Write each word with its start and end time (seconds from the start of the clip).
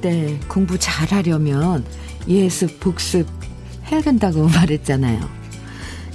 때 0.00 0.40
공부 0.48 0.78
잘하려면 0.78 1.84
예습, 2.26 2.80
복습 2.80 3.26
해야 3.90 4.00
된다고 4.00 4.48
말했잖아요. 4.56 5.20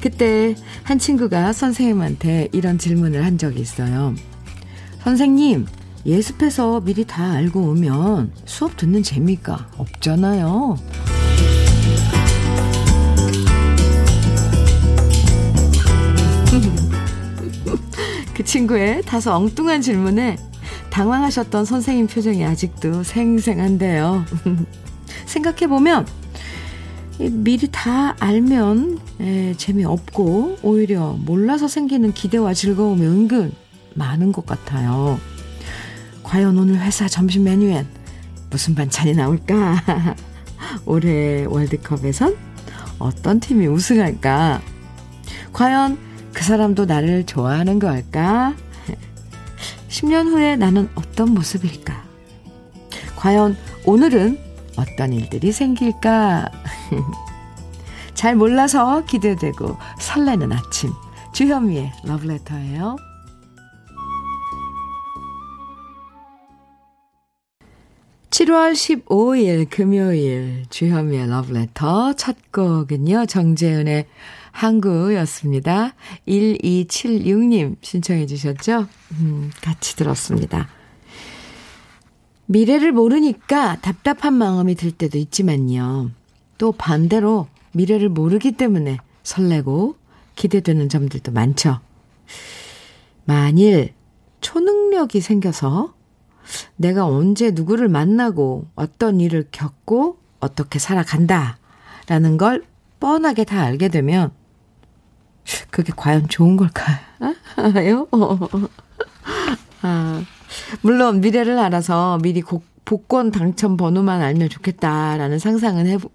그때 0.02 0.56
한 0.84 1.00
친구가 1.00 1.54
선생님한테 1.54 2.50
이런 2.52 2.78
질문을 2.78 3.24
한 3.26 3.38
적이 3.38 3.62
있어요. 3.62 4.14
선생님, 5.04 5.66
예습해서 6.06 6.82
미리 6.82 7.06
다 7.06 7.32
알고 7.32 7.62
오면 7.62 8.34
수업 8.46 8.76
듣는 8.78 9.02
재미가 9.02 9.70
없잖아요. 9.78 10.78
그 18.36 18.44
친구의 18.44 19.02
다소 19.04 19.32
엉뚱한 19.32 19.82
질문에 19.82 20.38
당황하셨던 20.96 21.66
선생님 21.66 22.08
표정이 22.08 22.46
아직도 22.46 23.04
생생한데요. 23.04 24.24
생각해보면, 25.28 26.08
미리 27.20 27.68
다 27.70 28.16
알면 28.22 29.00
에, 29.20 29.54
재미없고, 29.58 30.60
오히려 30.64 31.18
몰라서 31.20 31.68
생기는 31.68 32.14
기대와 32.14 32.54
즐거움이 32.54 33.06
은근 33.06 33.52
많은 33.94 34.32
것 34.32 34.46
같아요. 34.46 35.20
과연 36.24 36.58
오늘 36.58 36.80
회사 36.80 37.10
점심 37.10 37.44
메뉴엔 37.44 37.86
무슨 38.50 38.74
반찬이 38.74 39.16
나올까? 39.16 40.16
올해 40.86 41.44
월드컵에선 41.44 42.38
어떤 43.00 43.42
팀이 43.42 43.68
우승할까? 43.68 44.62
과연 45.52 45.98
그 46.32 46.42
사람도 46.42 46.86
나를 46.86 47.26
좋아하는 47.26 47.80
걸까? 47.80 48.56
10년 49.96 50.28
후에 50.28 50.58
나는 50.58 50.90
어떤 50.96 51.34
모습일까? 51.34 52.04
과연 53.16 53.56
오늘은 53.86 54.38
어떤 54.76 55.14
일들이 55.14 55.54
생길까? 55.54 56.52
잘 58.14 58.36
몰라서 58.36 59.06
기대되고 59.06 59.78
설레는 60.00 60.52
아침. 60.52 60.92
주현미의 61.34 61.94
러브레터예요. 62.04 62.98
7월 68.32 68.74
15일 68.74 69.70
금요일 69.70 70.66
주현미의 70.70 71.30
러브레터 71.30 72.16
첫 72.18 72.36
곡은요. 72.52 73.28
정재은의 73.28 74.08
항구였습니다. 74.56 75.94
1276님 76.28 77.76
신청해 77.82 78.26
주셨죠? 78.26 78.88
음, 79.20 79.52
같이 79.62 79.98
들었습니다. 79.98 80.70
미래를 82.46 82.94
모르니까 82.94 83.82
답답한 83.82 84.34
마음이 84.34 84.76
들 84.76 84.92
때도 84.92 85.18
있지만요. 85.18 86.12
또 86.58 86.72
반대로 86.72 87.48
미래를 87.74 88.08
모르기 88.08 88.54
때문에 88.54 88.98
설레고 89.24 89.98
기대되는 90.36 90.88
점들도 90.88 91.34
많죠. 91.34 91.82
만일 93.26 93.94
초능력이 94.40 95.20
생겨서 95.20 95.94
내가 96.78 97.06
언제 97.06 97.52
누구를 97.52 97.90
만나고 97.90 98.68
어떤 98.76 99.20
일을 99.20 99.48
겪고 99.52 100.18
어떻게 100.40 100.80
살아간다 100.80 101.58
라는 102.08 102.38
걸 102.38 102.64
뻔하게 103.02 103.44
다 103.44 103.62
알게 103.62 103.90
되면 103.90 104.32
그게 105.70 105.94
과연 105.96 106.28
좋은 106.28 106.56
걸까요? 106.58 106.98
아, 109.82 110.24
물론 110.82 111.22
미래를 111.22 111.60
알아서 111.60 112.18
미리 112.22 112.42
복권 112.86 113.32
당첨 113.32 113.78
번호만 113.78 114.22
알면 114.22 114.50
좋겠다라는 114.50 115.40
상상은 115.40 115.88
해보, 115.88 116.10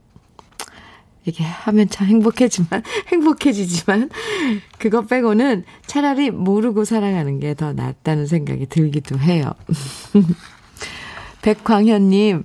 이게 1.24 1.44
하면 1.44 1.88
참 1.88 2.06
행복해지만, 2.06 2.82
행복해지지만, 3.12 4.10
그것 4.78 5.06
빼고는 5.06 5.64
차라리 5.86 6.30
모르고 6.30 6.84
살아가는 6.84 7.38
게 7.38 7.54
더 7.54 7.72
낫다는 7.72 8.26
생각이 8.26 8.66
들기도 8.66 9.18
해요. 9.18 9.52
백광현님, 11.42 12.44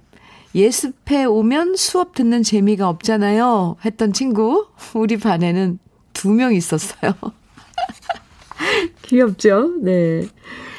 예습해 0.53 1.25
오면 1.25 1.75
수업 1.75 2.13
듣는 2.13 2.44
재미가 2.44 2.88
없잖아요. 2.90 3.75
했던 3.85 4.13
친구, 4.13 4.67
우리 4.94 5.17
반에는 5.17 5.79
두 6.25 6.31
명 6.33 6.53
있었어요. 6.55 7.13
귀엽죠? 9.03 9.75
네. 9.81 10.27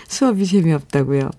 수업이 0.09 0.45
재미없다고요. 0.45 1.31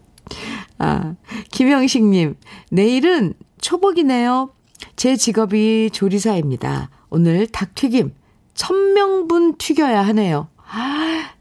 아, 0.77 1.15
김영식님, 1.51 2.35
내일은 2.71 3.33
초복이네요. 3.59 4.51
제 4.95 5.15
직업이 5.17 5.89
조리사입니다. 5.91 6.89
오늘 7.09 7.47
닭튀김 7.47 8.13
천명분 8.53 9.57
튀겨야 9.57 10.01
하네요. 10.07 10.47
아, 10.69 11.31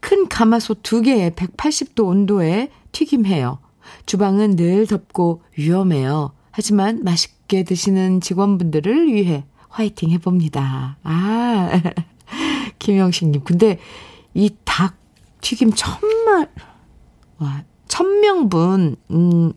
큰 0.00 0.26
가마솥 0.28 0.80
두 0.82 1.02
개에 1.02 1.30
180도 1.30 2.06
온도에 2.06 2.70
튀김해요. 2.92 3.58
주방은 4.06 4.56
늘 4.56 4.86
덥고 4.86 5.42
위험해요. 5.58 6.32
하지만 6.50 7.02
맛있게 7.04 7.62
드시는 7.64 8.20
직원분들을 8.20 9.12
위해 9.12 9.44
화이팅 9.70 10.10
해봅니다. 10.10 10.96
아, 11.02 11.70
김영식님. 12.78 13.42
근데 13.44 13.78
이 14.34 14.50
닭 14.64 14.96
튀김 15.40 15.72
천말, 15.74 16.50
와, 17.38 17.64
천명분, 17.88 18.96
음, 19.10 19.52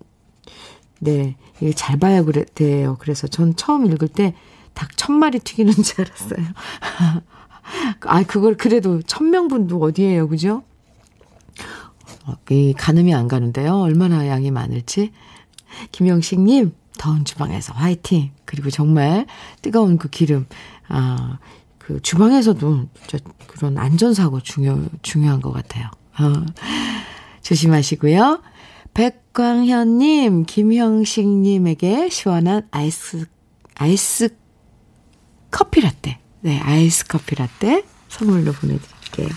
네. 1.00 1.36
이게 1.62 1.72
잘 1.74 1.98
봐야 2.00 2.24
그래, 2.24 2.46
돼요. 2.56 2.96
그래서 3.00 3.28
전 3.28 3.56
처음 3.56 3.86
읽을 3.86 4.08
때 4.08 4.34
닭 4.74 4.98
천마리 4.98 5.38
튀기는 5.40 5.72
줄 5.72 6.02
알았어요. 6.06 6.48
아, 8.08 8.24
그걸 8.24 8.56
그래도 8.58 9.02
천명분도 9.04 9.80
어디에요, 9.80 10.28
그죠? 10.28 10.64
어, 12.26 12.34
이 12.50 12.74
가늠이 12.76 13.14
안 13.14 13.28
가는데요. 13.28 13.76
얼마나 13.82 14.28
양이 14.28 14.50
많을지. 14.50 15.12
김영식님, 15.92 16.74
더운 16.98 17.26
주방에서 17.26 17.74
화이팅! 17.74 18.32
그리고 18.46 18.70
정말 18.70 19.26
뜨거운 19.62 19.98
그 19.98 20.10
기름, 20.10 20.46
아, 20.88 21.40
그 21.78 22.02
주방에서도 22.02 22.88
저 23.08 23.18
그런 23.48 23.78
안전사고 23.78 24.42
중요, 24.42 24.86
중요한 25.02 25.42
것 25.42 25.52
같아요. 25.52 25.90
어, 26.20 26.46
조심하시고요. 27.42 28.42
백광현님, 28.94 30.46
김형식님에게 30.46 32.10
시원한 32.10 32.68
아이스, 32.72 33.26
아이스 33.76 34.30
커피 35.52 35.82
라떼. 35.82 36.20
네, 36.42 36.60
아이스 36.60 37.08
커피 37.08 37.36
라떼 37.36 37.84
선물로 38.10 38.52
보내드릴게요. 38.54 39.30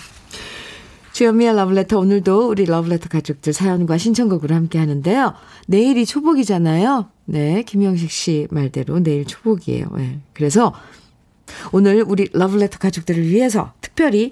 주현미의 1.17 1.55
러브레터 1.55 1.97
오늘도 1.97 2.47
우리 2.47 2.65
러브레터 2.65 3.09
가족들 3.09 3.51
사연과 3.51 3.97
신청곡으로 3.97 4.53
함께 4.53 4.77
하는데요. 4.77 5.33
내일이 5.65 6.05
초복이잖아요. 6.05 7.09
네, 7.25 7.63
김영식 7.63 8.11
씨 8.11 8.47
말대로 8.51 8.99
내일 8.99 9.25
초복이에요. 9.25 9.87
네, 9.97 10.19
그래서 10.33 10.75
오늘 11.71 12.03
우리 12.07 12.29
러브레터 12.33 12.77
가족들을 12.77 13.29
위해서 13.29 13.73
특별히 13.81 14.31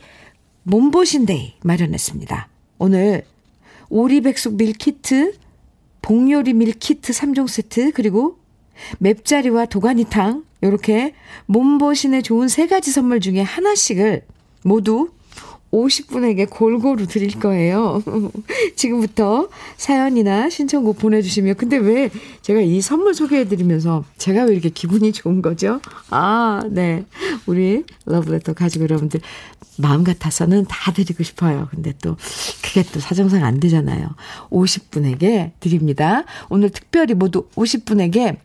몸보신 0.61 1.25
day 1.25 1.53
마련했습니다. 1.63 2.49
오늘 2.77 3.25
오리백숙 3.89 4.53
밀키트, 4.53 5.33
복요리 6.03 6.53
밀키트 6.53 7.13
3종 7.13 7.47
세트, 7.47 7.93
그리고 7.93 8.37
맵자리와 8.99 9.65
도가니탕, 9.65 10.43
요렇게 10.61 11.15
몸보신에 11.47 12.21
좋은 12.21 12.47
세 12.47 12.67
가지 12.67 12.91
선물 12.91 13.21
중에 13.21 13.41
하나씩을 13.41 14.21
모두 14.63 15.14
50분에게 15.75 16.49
골고루 16.49 17.07
드릴 17.07 17.39
거예요. 17.39 18.01
지금부터 18.75 19.49
사연이나 19.77 20.49
신청곡 20.49 20.97
보내주시면. 20.97 21.55
근데 21.55 21.77
왜 21.77 22.09
제가 22.41 22.61
이 22.61 22.81
선물 22.81 23.13
소개해드리면서 23.13 24.05
제가 24.17 24.43
왜 24.45 24.53
이렇게 24.53 24.69
기분이 24.69 25.11
좋은 25.11 25.41
거죠? 25.41 25.81
아, 26.09 26.61
네. 26.69 27.05
우리 27.45 27.83
러브레터 28.05 28.53
가족 28.53 28.83
여러분들 28.83 29.19
마음 29.77 30.03
같아서는 30.03 30.65
다 30.67 30.93
드리고 30.93 31.23
싶어요. 31.23 31.67
근데 31.71 31.93
또 32.01 32.15
그게 32.63 32.83
또 32.93 32.99
사정상 32.99 33.43
안 33.43 33.59
되잖아요. 33.59 34.09
50분에게 34.49 35.51
드립니다. 35.59 36.23
오늘 36.49 36.69
특별히 36.69 37.13
모두 37.13 37.47
50분에게 37.55 38.37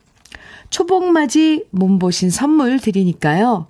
초복맞이 0.71 1.67
몸보신 1.71 2.31
선물 2.31 2.81
드리니까요. 2.81 3.67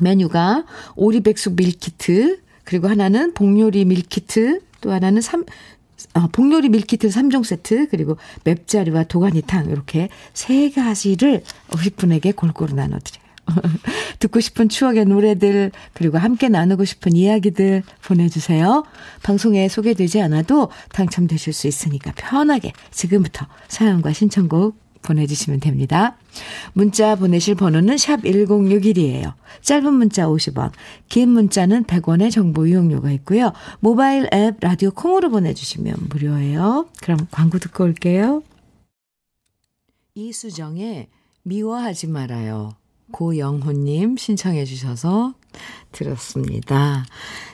메뉴가 0.00 0.64
오리백숙 0.96 1.54
밀키트, 1.56 2.43
그리고 2.64 2.88
하나는 2.88 3.34
복요리 3.34 3.84
밀키트, 3.84 4.60
또 4.80 4.92
하나는 4.92 5.20
삼, 5.20 5.44
어, 6.14 6.28
복요리 6.28 6.68
밀키트 6.70 7.08
3종 7.08 7.44
세트, 7.44 7.88
그리고 7.88 8.16
맵자리와 8.44 9.04
도가니탕, 9.04 9.70
이렇게 9.70 10.08
세 10.32 10.70
가지를 10.70 11.42
50분에게 11.68 12.34
골고루 12.34 12.74
나눠드려요. 12.74 13.24
듣고 14.20 14.40
싶은 14.40 14.68
추억의 14.68 15.04
노래들, 15.04 15.70
그리고 15.92 16.18
함께 16.18 16.48
나누고 16.48 16.84
싶은 16.84 17.14
이야기들 17.14 17.82
보내주세요. 18.02 18.84
방송에 19.22 19.68
소개되지 19.68 20.22
않아도 20.22 20.70
당첨되실 20.92 21.52
수 21.52 21.66
있으니까 21.66 22.12
편하게 22.16 22.72
지금부터 22.90 23.46
사연과 23.68 24.12
신청곡 24.12 24.83
보내주시면 25.04 25.60
됩니다. 25.60 26.16
문자 26.72 27.14
보내실 27.14 27.54
번호는 27.54 27.96
샵 27.96 28.22
1061이에요. 28.22 29.34
짧은 29.62 29.94
문자 29.94 30.26
50원, 30.26 30.72
긴 31.08 31.28
문자는 31.30 31.84
100원의 31.84 32.32
정보 32.32 32.66
이용료가 32.66 33.12
있고요. 33.12 33.52
모바일 33.78 34.28
앱 34.34 34.56
라디오 34.60 34.90
콩으로 34.90 35.30
보내주시면 35.30 36.08
무료예요. 36.10 36.88
그럼 37.00 37.28
광고 37.30 37.58
듣고 37.58 37.84
올게요. 37.84 38.42
이수정의 40.14 41.08
미워하지 41.42 42.08
말아요. 42.08 42.72
고영호님 43.12 44.16
신청해 44.16 44.64
주셔서 44.64 45.34
들었습니다. 45.92 47.04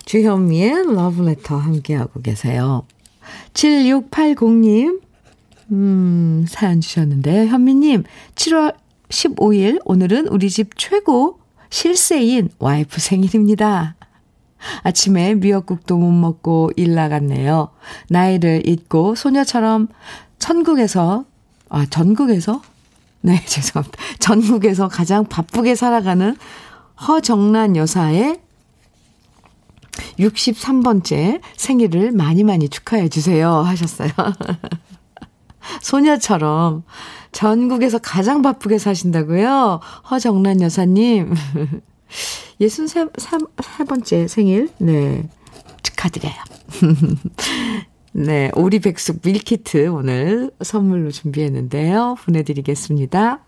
주현미의 0.06 0.94
러브레터 0.94 1.56
함께하고 1.56 2.22
계세요. 2.22 2.86
7680님, 3.52 5.00
음, 5.70 6.44
사연 6.48 6.80
주셨는데, 6.80 7.46
현미님, 7.46 8.04
7월 8.34 8.74
15일, 9.08 9.80
오늘은 9.84 10.28
우리 10.28 10.50
집 10.50 10.76
최고 10.76 11.40
실세인 11.70 12.48
와이프 12.58 13.00
생일입니다. 13.00 13.94
아침에 14.82 15.34
미역국도 15.34 15.96
못 15.96 16.10
먹고 16.10 16.70
일 16.76 16.94
나갔네요. 16.94 17.70
나이를 18.08 18.66
잊고 18.66 19.14
소녀처럼 19.14 19.88
천국에서, 20.38 21.24
아, 21.68 21.86
전국에서? 21.86 22.62
네, 23.22 23.42
죄송합니다. 23.46 23.98
전국에서 24.18 24.88
가장 24.88 25.24
바쁘게 25.24 25.74
살아가는 25.76 26.36
허정란 27.06 27.76
여사의 27.76 28.40
63번째 30.18 31.40
생일을 31.56 32.12
많이 32.12 32.44
많이 32.44 32.68
축하해 32.68 33.08
주세요 33.08 33.52
하셨어요. 33.52 34.10
소녀처럼 35.82 36.84
전국에서 37.32 37.98
가장 37.98 38.42
바쁘게 38.42 38.78
사신다고요? 38.78 39.80
허정란 40.10 40.60
여사님. 40.60 41.34
63, 42.60 43.10
3번째 43.12 44.28
생일, 44.28 44.68
네. 44.78 45.28
축하드려요. 45.82 46.34
네, 48.12 48.50
오리백숙 48.54 49.20
밀키트 49.24 49.88
오늘 49.88 50.50
선물로 50.60 51.10
준비했는데요. 51.10 52.16
보내드리겠습니다. 52.24 53.44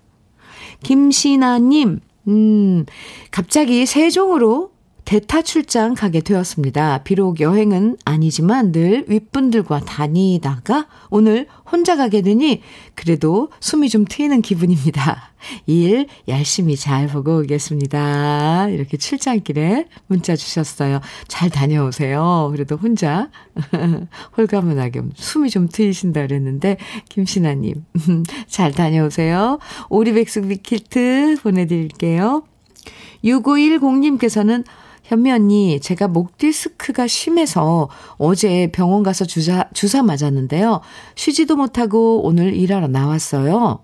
김신아님, 0.83 2.01
음, 2.29 2.87
갑자기 3.31 3.85
세종으로 3.87 4.72
대타 5.05 5.43
출장 5.43 5.95
가게 5.95 6.21
되었습니다. 6.21 7.03
비록 7.03 7.41
여행은 7.41 7.97
아니지만 8.05 8.73
늘 8.73 9.05
윗분들과 9.09 9.81
다니다가 9.81 10.87
오늘 11.11 11.47
혼자 11.71 11.97
가게 11.97 12.23
되니 12.23 12.63
그래도 12.95 13.51
숨이 13.61 13.89
좀 13.89 14.05
트이는 14.05 14.43
기분입니다. 14.43 15.33
일 15.67 16.07
열심히 16.29 16.77
잘 16.77 17.09
보고 17.09 17.39
오겠습니다. 17.39 18.69
이렇게 18.69 18.97
출장길에 18.97 19.87
문자 20.07 20.37
주셨어요. 20.37 21.01
잘 21.27 21.51
다녀오세요. 21.51 22.49
그래도 22.53 22.77
혼자 22.77 23.31
홀가분하게 24.37 25.03
숨이 25.15 25.51
좀 25.51 25.69
트이신다 25.69 26.23
그랬는데 26.23 26.77
김신아님 27.09 27.85
잘 28.47 28.73
다녀오세요. 28.73 29.59
오리백숙 29.89 30.47
미킬트 30.47 31.39
보내드릴게요. 31.43 32.45
6510님께서는 33.25 34.65
현미 35.03 35.31
언니, 35.31 35.81
제가 35.81 36.09
목 36.09 36.39
디스크가 36.39 37.07
심해서 37.07 37.89
어제 38.19 38.71
병원 38.73 39.03
가서 39.03 39.25
주사, 39.25 39.65
주사 39.75 40.03
맞았는데요. 40.03 40.81
쉬지도 41.17 41.57
못하고 41.57 42.23
오늘 42.25 42.55
일하러 42.55 42.89
나왔어요. 42.89 43.81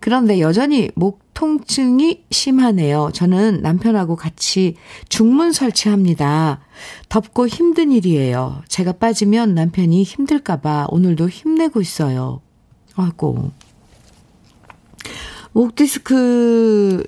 그런데 0.00 0.40
여전히 0.40 0.90
목 0.94 1.34
통증이 1.34 2.24
심하네요. 2.30 3.10
저는 3.12 3.60
남편하고 3.60 4.16
같이 4.16 4.76
중문 5.08 5.52
설치합니다. 5.52 6.60
덥고 7.08 7.48
힘든 7.48 7.90
일이에요. 7.90 8.62
제가 8.68 8.92
빠지면 8.92 9.54
남편이 9.54 10.04
힘들까봐 10.04 10.86
오늘도 10.90 11.28
힘내고 11.28 11.80
있어요. 11.80 12.40
아이고. 12.94 13.50
목 15.52 15.74
디스크, 15.74 17.04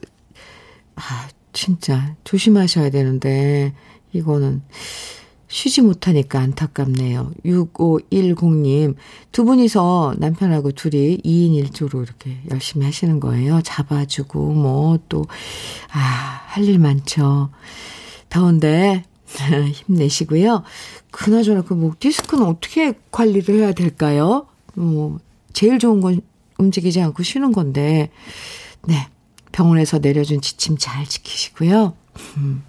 아, 0.97 1.29
진짜 1.57 2.15
조심하셔야 2.25 2.91
되는데 2.91 3.73
이거는 4.13 4.61
쉬지 5.49 5.81
못하니까 5.81 6.39
안타깝네요. 6.41 7.33
6510님, 7.45 8.95
두 9.33 9.45
분이서 9.45 10.17
남편하고 10.19 10.73
둘이 10.73 11.19
2인 11.19 11.65
1조로 11.71 12.03
이렇게 12.03 12.39
열심히 12.51 12.85
하시는 12.85 13.21
거예요. 13.21 13.63
잡아주고, 13.63 14.53
뭐, 14.53 14.99
또, 15.09 15.25
아, 15.93 15.99
할 16.47 16.65
일 16.65 16.79
많죠. 16.81 17.51
더운데, 18.29 19.05
힘내시고요. 19.87 20.63
그나저나 21.13 21.63
그 21.63 21.75
목 21.75 22.01
디스크는 22.01 22.45
어떻게 22.45 22.95
관리를 23.13 23.61
해야 23.61 23.73
될까요? 23.73 24.47
뭐, 24.75 25.19
제일 25.53 25.79
좋은 25.79 26.01
건 26.01 26.21
움직이지 26.59 27.01
않고 27.01 27.23
쉬는 27.23 27.53
건데, 27.53 28.11
네. 28.89 29.07
병원에서 29.57 29.99
내려준 30.01 30.43
지침 30.43 30.77
잘 30.79 31.07
지키시고요. 31.07 31.95
음, 32.37 32.63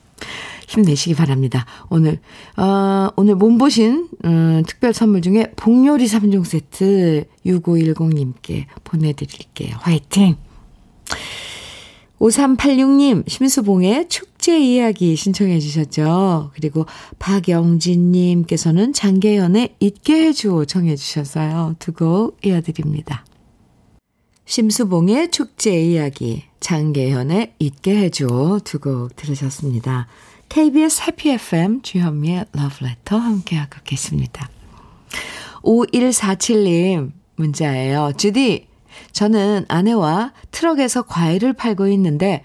힘내시기 0.69 1.15
바랍니다. 1.15 1.65
오늘, 1.89 2.21
어, 2.55 3.09
오늘 3.17 3.35
몸보신, 3.35 4.07
음, 4.23 4.63
특별 4.65 4.93
선물 4.93 5.21
중에 5.21 5.51
복요리 5.57 6.05
3종 6.05 6.45
세트 6.45 7.25
6510님께 7.45 8.67
보내드릴게요. 8.85 9.75
화이팅! 9.81 10.37
5386님, 12.19 13.29
심수봉의 13.29 14.07
축제 14.07 14.57
이야기 14.57 15.17
신청해 15.17 15.59
주셨죠. 15.59 16.51
그리고 16.55 16.85
박영진님께서는 17.19 18.93
장계연의 18.93 19.75
잊게 19.79 20.27
해주오 20.27 20.63
청해 20.65 20.95
주셨어요. 20.95 21.75
두 21.79 21.91
곡 21.91 22.37
이어드립니다. 22.45 23.25
심수봉의 24.45 25.29
축제 25.31 25.79
이야기, 25.79 26.43
장계현의 26.59 27.53
잊게 27.59 27.97
해줘 27.97 28.59
두 28.63 28.79
곡 28.79 29.15
들으셨습니다. 29.15 30.07
KBS 30.49 31.03
해피 31.07 31.31
FM 31.31 31.81
주현미의 31.81 32.45
러브레터 32.53 33.17
함께하고 33.17 33.77
계십니다. 33.83 34.49
5147님 35.63 37.11
문자예요. 37.35 38.13
주디, 38.17 38.67
저는 39.11 39.65
아내와 39.67 40.33
트럭에서 40.51 41.03
과일을 41.03 41.53
팔고 41.53 41.87
있는데 41.87 42.43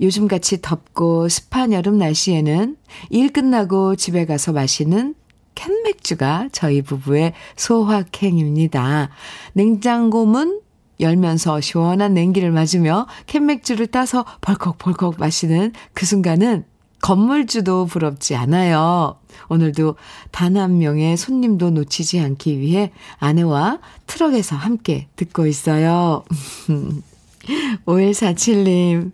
요즘같이 0.00 0.60
덥고 0.62 1.28
습한 1.28 1.72
여름 1.72 1.98
날씨에는 1.98 2.76
일 3.10 3.32
끝나고 3.32 3.96
집에 3.96 4.26
가서 4.26 4.52
마시는 4.52 5.14
캔맥주가 5.54 6.48
저희 6.52 6.80
부부의 6.82 7.32
소확행입니다. 7.56 9.10
냉장고 9.52 10.24
문 10.24 10.60
열면서 11.00 11.60
시원한 11.60 12.14
냉기를 12.14 12.50
맞으며 12.52 13.06
캔맥주를 13.26 13.86
따서 13.88 14.24
벌컥벌컥 14.40 15.16
마시는 15.18 15.72
그 15.94 16.06
순간은 16.06 16.64
건물주도 17.02 17.86
부럽지 17.86 18.36
않아요. 18.36 19.16
오늘도 19.48 19.96
단 20.30 20.56
한 20.56 20.78
명의 20.78 21.16
손님도 21.16 21.70
놓치지 21.70 22.20
않기 22.20 22.58
위해 22.58 22.92
아내와 23.18 23.78
트럭에서 24.06 24.56
함께 24.56 25.08
듣고 25.16 25.46
있어요. 25.46 26.24
5147님, 27.86 29.12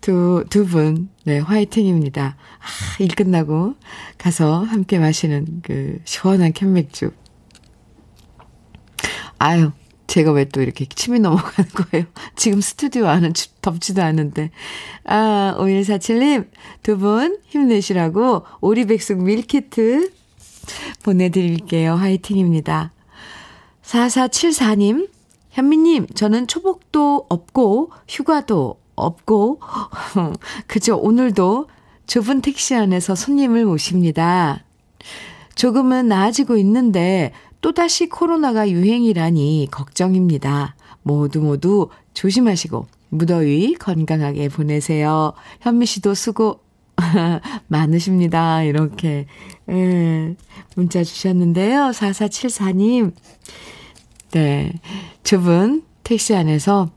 두, 0.00 0.44
두 0.48 0.66
분, 0.66 1.10
네, 1.24 1.38
화이팅입니다. 1.38 2.36
아, 2.36 3.02
일 3.02 3.08
끝나고 3.14 3.74
가서 4.16 4.62
함께 4.64 4.98
마시는 4.98 5.60
그 5.62 5.98
시원한 6.04 6.52
캔맥주. 6.52 7.10
아유, 9.38 9.72
제가 10.12 10.32
왜 10.32 10.44
또 10.44 10.60
이렇게 10.60 10.84
침이 10.84 11.20
넘어가는 11.20 11.70
거예요? 11.70 12.04
지금 12.36 12.60
스튜디오 12.60 13.06
안은 13.06 13.32
덥지도 13.62 14.02
않은데. 14.02 14.50
아, 15.04 15.54
5147님, 15.58 16.50
두 16.82 16.98
분 16.98 17.38
힘내시라고 17.46 18.44
오리백숙 18.60 19.22
밀키트 19.22 20.12
보내드릴게요. 21.02 21.94
화이팅입니다. 21.94 22.92
4474님, 23.82 25.08
현미님, 25.52 26.08
저는 26.08 26.46
초복도 26.46 27.24
없고, 27.30 27.92
휴가도 28.06 28.76
없고, 28.94 29.60
그저 30.68 30.94
오늘도 30.94 31.68
좁은 32.06 32.42
택시 32.42 32.74
안에서 32.74 33.14
손님을 33.14 33.64
모십니다. 33.64 34.62
조금은 35.54 36.08
나아지고 36.08 36.58
있는데 36.58 37.32
또다시 37.62 38.08
코로나가 38.08 38.68
유행이라니 38.68 39.68
걱정입니다. 39.70 40.74
모두 41.02 41.40
모두 41.40 41.88
조심하시고 42.12 42.86
무더위 43.08 43.74
건강하게 43.74 44.48
보내세요. 44.48 45.32
현미 45.60 45.86
씨도 45.86 46.14
수고 46.14 46.60
많으십니다. 47.68 48.62
이렇게, 48.64 49.26
예, 49.70 50.34
문자 50.74 51.04
주셨는데요. 51.04 51.90
4474님. 51.90 53.12
네. 54.32 54.72
두분 55.22 55.84
택시 56.04 56.34
안에서 56.34 56.90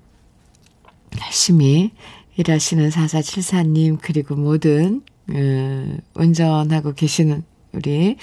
열심히 1.22 1.92
일하시는 2.38 2.90
4474님, 2.90 4.00
그리고 4.02 4.36
모든, 4.36 5.02
음, 5.30 6.00
운전하고 6.16 6.94
계시는 6.94 7.44
우리 7.74 8.18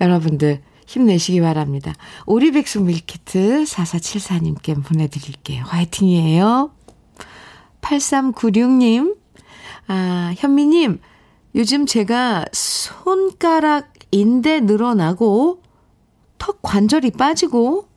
여러분들 0.00 0.60
힘내시기 0.86 1.40
바랍니다. 1.40 1.92
오리백숙 2.26 2.84
밀키트 2.84 3.64
4474님께 3.64 4.84
보내드릴게요. 4.84 5.64
화이팅이에요. 5.64 6.70
8396님, 7.80 9.16
아, 9.86 10.32
현미님, 10.36 11.00
요즘 11.54 11.86
제가 11.86 12.44
손가락 12.52 13.92
인대 14.10 14.60
늘어나고 14.60 15.62
턱 16.38 16.62
관절이 16.62 17.12
빠지고 17.12 17.88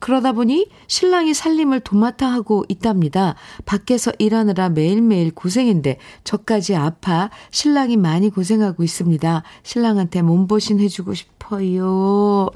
그러다 0.00 0.32
보니 0.32 0.68
신랑이 0.88 1.34
살림을 1.34 1.80
도맡아 1.80 2.26
하고 2.26 2.64
있답니다. 2.68 3.36
밖에서 3.66 4.10
일하느라 4.18 4.70
매일매일 4.70 5.30
고생인데 5.30 5.98
저까지 6.24 6.74
아파 6.74 7.30
신랑이 7.50 7.96
많이 7.96 8.30
고생하고 8.30 8.82
있습니다. 8.82 9.42
신랑한테 9.62 10.22
몸보신 10.22 10.80
해주고 10.80 11.14
싶어요. 11.14 12.48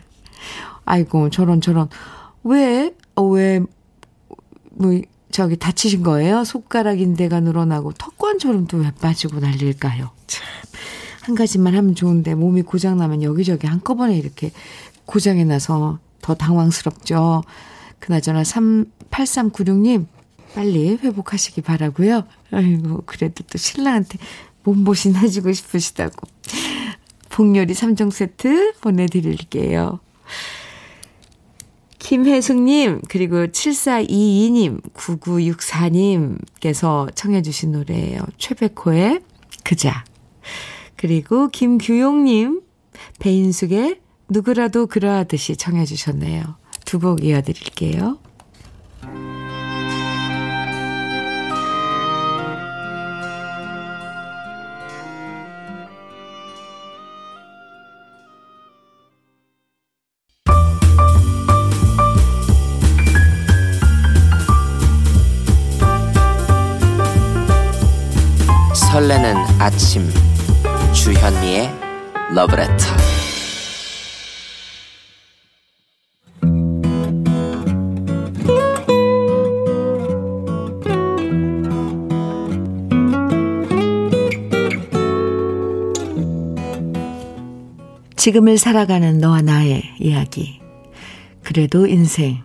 아이고 0.84 1.30
저런 1.30 1.60
저런 1.60 1.88
왜? 2.42 2.94
어, 3.14 3.22
왜? 3.22 3.60
뭐 4.70 5.00
저기 5.30 5.56
다치신 5.56 6.02
거예요? 6.02 6.44
손가락 6.44 7.00
인대가 7.00 7.40
늘어나고 7.40 7.92
턱관절은 7.92 8.66
또왜 8.66 8.92
빠지고 9.00 9.40
난릴까요? 9.40 10.10
참. 10.26 10.46
한 11.22 11.34
가지만 11.34 11.76
하면 11.76 11.94
좋은데 11.94 12.34
몸이 12.34 12.62
고장나면 12.62 13.22
여기저기 13.22 13.66
한꺼번에 13.66 14.16
이렇게 14.16 14.52
고장이 15.04 15.44
나서 15.44 15.98
더 16.22 16.34
당황스럽죠. 16.34 17.42
그나저나 17.98 18.44
3, 18.44 18.86
8396님, 19.10 20.06
빨리 20.54 20.96
회복하시기 20.96 21.60
바라고요. 21.60 22.24
아이고, 22.50 23.02
그래도 23.04 23.44
또 23.50 23.58
신랑한테 23.58 24.18
몸보신 24.62 25.16
해주고 25.16 25.52
싶으시다고. 25.52 26.26
복요리 27.28 27.74
3종 27.74 28.10
세트 28.10 28.72
보내드릴게요. 28.80 30.00
김혜숙님, 31.98 33.02
그리고 33.08 33.46
7422님, 33.46 34.82
9964님께서 34.92 37.14
청해주신 37.14 37.72
노래예요. 37.72 38.22
최백호의 38.38 39.20
그자. 39.64 40.04
그리고 40.96 41.48
김규용님, 41.48 42.62
배인숙의 43.20 44.00
누구라도 44.32 44.86
그러하듯이 44.86 45.56
청해 45.56 45.84
주셨네요. 45.84 46.56
두 46.86 46.98
곡 46.98 47.24
이어드릴게요. 47.24 48.18
설레는 68.74 69.36
아침 69.58 70.08
주현미의 70.92 71.70
러브레터 72.34 73.11
지금을 88.22 88.56
살아가는 88.56 89.18
너와 89.18 89.42
나의 89.42 89.82
이야기. 89.98 90.60
그래도 91.42 91.88
인생. 91.88 92.40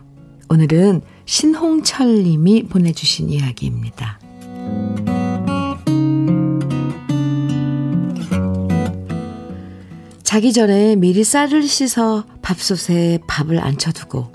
오늘은 0.48 1.02
신홍철 1.24 2.24
님이 2.24 2.64
보내주신 2.64 3.30
이야기입니다. 3.30 4.18
자기 10.24 10.52
전에 10.52 10.96
미리 10.96 11.22
쌀을 11.22 11.62
씻어 11.62 12.24
밥솥에 12.42 13.20
밥을 13.28 13.60
앉혀두고 13.60 14.32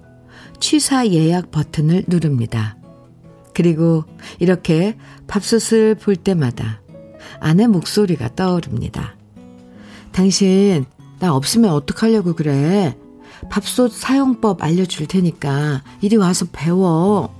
취사 0.61 1.05
예약 1.09 1.51
버튼을 1.51 2.05
누릅니다. 2.07 2.77
그리고 3.53 4.05
이렇게 4.39 4.95
밥솥을 5.27 5.95
볼 5.95 6.15
때마다 6.15 6.81
아내 7.41 7.67
목소리가 7.67 8.33
떠오릅니다. 8.33 9.17
당신 10.13 10.85
나 11.23 11.33
없으면 11.33 11.71
어떡하려고 11.71 12.33
그래. 12.33 12.97
밥솥 13.49 13.93
사용법 13.93 14.61
알려줄 14.61 15.07
테니까 15.07 15.81
이리 16.01 16.17
와서 16.17 16.45
배워. 16.51 17.33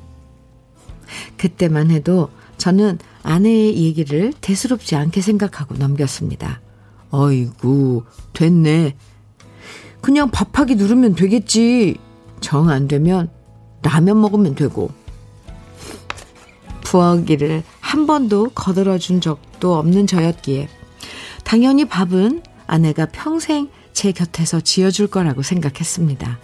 그때만 1.36 1.92
해도 1.92 2.30
저는 2.58 2.98
아내의 3.24 3.76
얘기를 3.84 4.32
대수롭지 4.40 4.96
않게 4.96 5.20
생각하고 5.20 5.76
넘겼습니다. 5.76 6.62
어이구, 7.10 8.06
됐네. 8.32 8.96
그냥 10.00 10.32
밥하기 10.32 10.76
누르면 10.76 11.16
되겠지. 11.16 11.98
정 12.40 12.70
안 12.70 12.88
되면 12.88 13.30
라면 13.82 14.22
먹으면 14.22 14.56
되고. 14.56 14.92
부엌일을 16.86 17.64
한 17.82 18.08
번도 18.08 18.52
거들어 18.56 18.98
준 18.98 19.20
적도 19.20 19.76
없는 19.76 20.08
저였기에 20.08 20.70
당연히 21.44 21.84
밥은 21.84 22.44
아내가 22.74 23.06
평생 23.06 23.70
제 23.94 24.12
곁에서 24.12 24.60
지어줄 24.60 25.06
거라고 25.06 25.44
생각했습니다. 25.44 26.40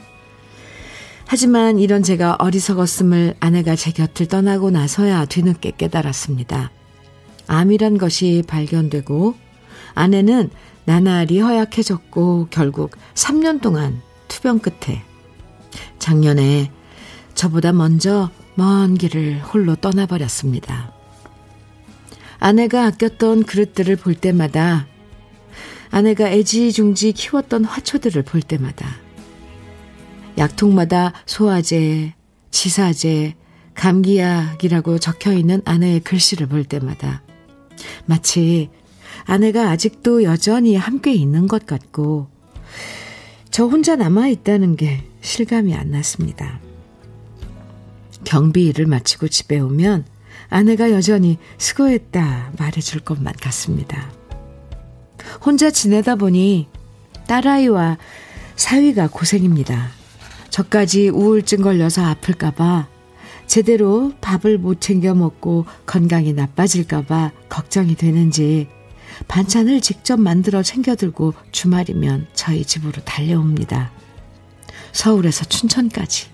하지만 1.25 1.79
이런 1.79 2.03
제가 2.03 2.36
어리석었음을 2.38 3.33
아내가 3.39 3.75
제 3.75 3.89
곁을 3.89 4.27
떠나고 4.27 4.69
나서야 4.69 5.25
뒤늦게 5.25 5.71
깨달았습니다. 5.79 6.69
암이란 7.48 7.98
것이 7.98 8.43
발견되고 8.45 9.33
아내는 9.95 10.51
나날이 10.86 11.39
허약해졌고 11.39 12.50
결국 12.51 12.91
3년 13.15 13.59
동안 13.59 14.00
투병 14.27 14.59
끝에 14.59 15.01
작년에 15.98 16.71
저보다 17.33 17.74
먼저 17.74 18.29
먼 18.53 18.93
길을 19.00 19.41
홀로 19.41 19.75
떠나버렸습니다. 19.75 20.93
아내가 22.38 22.86
아꼈던 22.86 23.45
그릇들을 23.45 23.95
볼 23.95 24.13
때마다 24.13 24.86
아내가 25.91 26.29
애지중지 26.29 27.13
키웠던 27.13 27.65
화초들을 27.65 28.24
볼 28.24 28.41
때마다 28.41 28.88
약통마다 30.38 31.13
소화제, 31.25 32.13
지사제, 32.51 33.36
감기약이라고 33.74 35.00
적혀 35.00 35.34
있는 35.34 35.62
아내의 35.65 36.01
글씨를 36.01 36.48
볼 36.48 36.63
때마다 36.63 37.24
마치 38.05 38.69
아내가 39.25 39.69
아직도 39.69 40.24
여전히 40.24 40.75
함께 40.75 41.13
있는 41.13 41.48
것 41.48 41.65
같고 41.65 42.27
저 43.51 43.65
혼자 43.65 43.96
남아 43.96 44.27
있다는 44.27 44.75
게 44.75 45.03
실감이 45.22 45.74
안 45.74 45.91
났습니다. 45.91 46.60
경비 48.24 48.65
일을 48.67 48.86
마치고 48.86 49.27
집에 49.27 49.60
오면 49.60 50.05
아내가 50.50 50.91
여전히 50.91 51.38
수고했다 51.58 52.53
말해줄 52.58 53.01
것만 53.01 53.34
같습니다. 53.41 54.18
혼자 55.45 55.71
지내다 55.71 56.15
보니 56.15 56.67
딸아이와 57.27 57.98
사위가 58.55 59.09
고생입니다. 59.09 59.89
저까지 60.50 61.09
우울증 61.09 61.62
걸려서 61.62 62.03
아플까봐 62.03 62.88
제대로 63.48 64.13
밥을 64.21 64.57
못 64.57 64.81
챙겨 64.81 65.15
먹고 65.15 65.65
건강이 65.86 66.33
나빠질까봐 66.33 67.31
걱정이 67.50 67.95
되는지 67.95 68.67
반찬을 69.27 69.81
직접 69.81 70.19
만들어 70.19 70.62
챙겨 70.63 70.95
들고 70.95 71.33
주말이면 71.51 72.27
저희 72.33 72.63
집으로 72.63 73.01
달려옵니다. 73.03 73.91
서울에서 74.91 75.45
춘천까지. 75.45 76.27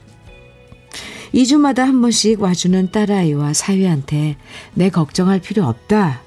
2주마다 1.33 1.79
한 1.79 2.01
번씩 2.01 2.41
와주는 2.41 2.91
딸아이와 2.91 3.53
사위한테 3.53 4.37
내 4.73 4.89
걱정할 4.89 5.39
필요 5.39 5.65
없다. 5.65 6.21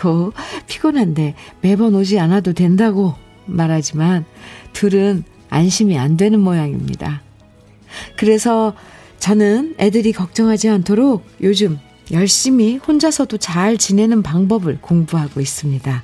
고 0.00 0.32
피곤한데 0.66 1.34
매번 1.60 1.94
오지 1.94 2.18
않아도 2.18 2.52
된다고 2.52 3.14
말하지만 3.46 4.24
둘은 4.72 5.24
안심이 5.50 5.98
안 5.98 6.16
되는 6.16 6.40
모양입니다. 6.40 7.22
그래서 8.16 8.74
저는 9.18 9.74
애들이 9.78 10.12
걱정하지 10.12 10.68
않도록 10.68 11.24
요즘 11.42 11.78
열심히 12.12 12.76
혼자서도 12.76 13.36
잘 13.36 13.76
지내는 13.76 14.22
방법을 14.22 14.78
공부하고 14.80 15.40
있습니다. 15.40 16.02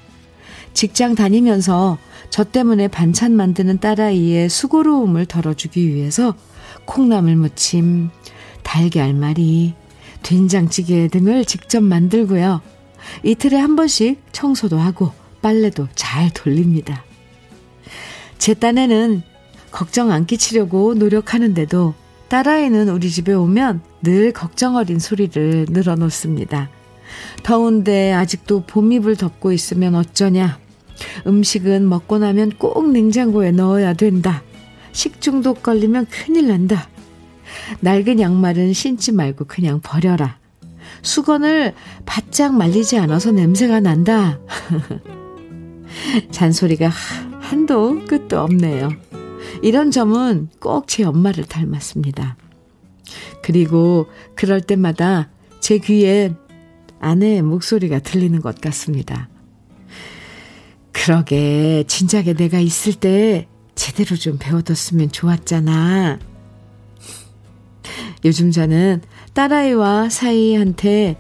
직장 0.75 1.15
다니면서 1.15 1.97
저 2.29 2.45
때문에 2.45 2.89
반찬 2.89 3.33
만드는 3.33 3.79
딸아이의 3.79 4.51
수고로움을 4.51 5.27
덜어주기 5.27 5.89
위해서 5.95 6.35
콩나물 6.85 7.37
무침, 7.37 8.11
달걀말이, 8.63 9.75
된장찌개 10.23 11.09
등을 11.09 11.45
직접 11.45 11.83
만들고요. 11.83 12.61
이틀에 13.23 13.57
한 13.57 13.77
번씩 13.77 14.23
청소도 14.33 14.79
하고 14.79 15.13
빨래도 15.43 15.89
잘 15.95 16.31
돌립니다. 16.31 17.05
제 18.39 18.55
딴에는 18.55 19.23
걱정 19.71 20.11
안 20.11 20.27
끼치려고 20.27 20.95
노력하는데도 20.95 21.95
딸아이는 22.29 22.89
우리 22.89 23.11
집에 23.11 23.33
오면 23.33 23.81
늘 24.03 24.33
걱정 24.33 24.77
어린 24.77 24.99
소리를 24.99 25.67
늘어놓습니다. 25.69 26.71
더운데 27.43 28.13
아직도 28.13 28.65
봄입을 28.67 29.17
덮고 29.17 29.53
있으면 29.53 29.95
어쩌냐. 29.95 30.59
음식은 31.27 31.89
먹고 31.89 32.19
나면 32.19 32.53
꼭 32.59 32.91
냉장고에 32.91 33.53
넣어야 33.53 33.95
된다. 33.95 34.43
식중독 34.93 35.63
걸리면 35.63 36.07
큰일 36.07 36.49
난다. 36.49 36.89
낡은 37.81 38.21
양말은 38.21 38.73
신지 38.73 39.13
말고 39.13 39.45
그냥 39.45 39.81
버려라. 39.83 40.39
수건을 41.07 41.75
바짝 42.05 42.55
말리지 42.55 42.99
않아서 42.99 43.31
냄새가 43.31 43.81
난다. 43.81 44.41
잔소리가 46.33 46.91
한도 47.41 48.05
끝도 48.07 48.41
없네요. 48.41 48.91
이런 49.63 49.91
점은 49.91 50.49
꼭 50.61 50.87
제 50.89 51.05
엄마를 51.05 51.45
닮았습니다. 51.45 52.37
그리고 53.43 54.07
그럴 54.35 54.61
때마다 54.61 55.31
제 55.61 55.79
귀에 55.79 56.35
아내의 57.01 57.43
목소리가 57.43 58.01
들리는 58.01 58.41
것 58.41 58.61
같습니다. 58.61 59.29
그러게, 60.93 61.85
진작에 61.87 62.35
내가 62.35 62.59
있을 62.59 62.95
때 62.95 63.47
제대로 63.77 64.17
좀 64.17 64.39
배워뒀으면 64.41 65.13
좋았잖아. 65.13 66.19
요즘 68.25 68.51
저는 68.51 69.03
딸아이와 69.37 70.09
사이한테 70.09 71.17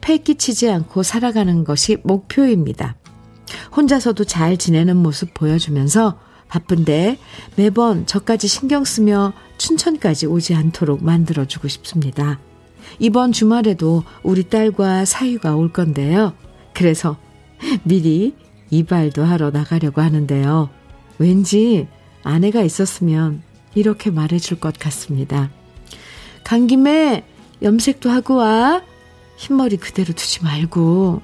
패 0.00 0.18
끼치지 0.18 0.68
않고 0.68 1.04
살아가는 1.04 1.62
것이 1.62 1.98
목표입니다. 2.02 2.96
혼자서도 3.76 4.24
잘 4.24 4.56
지내는 4.56 4.96
모습 4.96 5.32
보여주면서 5.34 6.18
바쁜데 6.48 7.18
매번 7.54 8.06
저까지 8.06 8.48
신경 8.48 8.84
쓰며 8.84 9.32
춘천까지 9.56 10.26
오지 10.26 10.56
않도록 10.56 11.04
만들어주고 11.04 11.68
싶습니다. 11.68 12.40
이번 12.98 13.30
주말에도 13.30 14.02
우리 14.24 14.42
딸과 14.48 15.04
사유가 15.04 15.54
올 15.54 15.72
건데요. 15.72 16.32
그래서 16.74 17.18
미리 17.84 18.34
이발도 18.70 19.22
하러 19.22 19.50
나가려고 19.52 20.00
하는데요. 20.00 20.70
왠지 21.18 21.86
아내가 22.24 22.62
있었으면 22.62 23.42
이렇게 23.76 24.10
말해줄 24.10 24.58
것 24.58 24.76
같습니다. 24.76 25.50
간 26.42 26.66
김에 26.66 27.24
염색도 27.62 28.10
하고 28.10 28.36
와. 28.36 28.82
흰머리 29.36 29.76
그대로 29.78 30.12
두지 30.12 30.42
말고. 30.44 31.22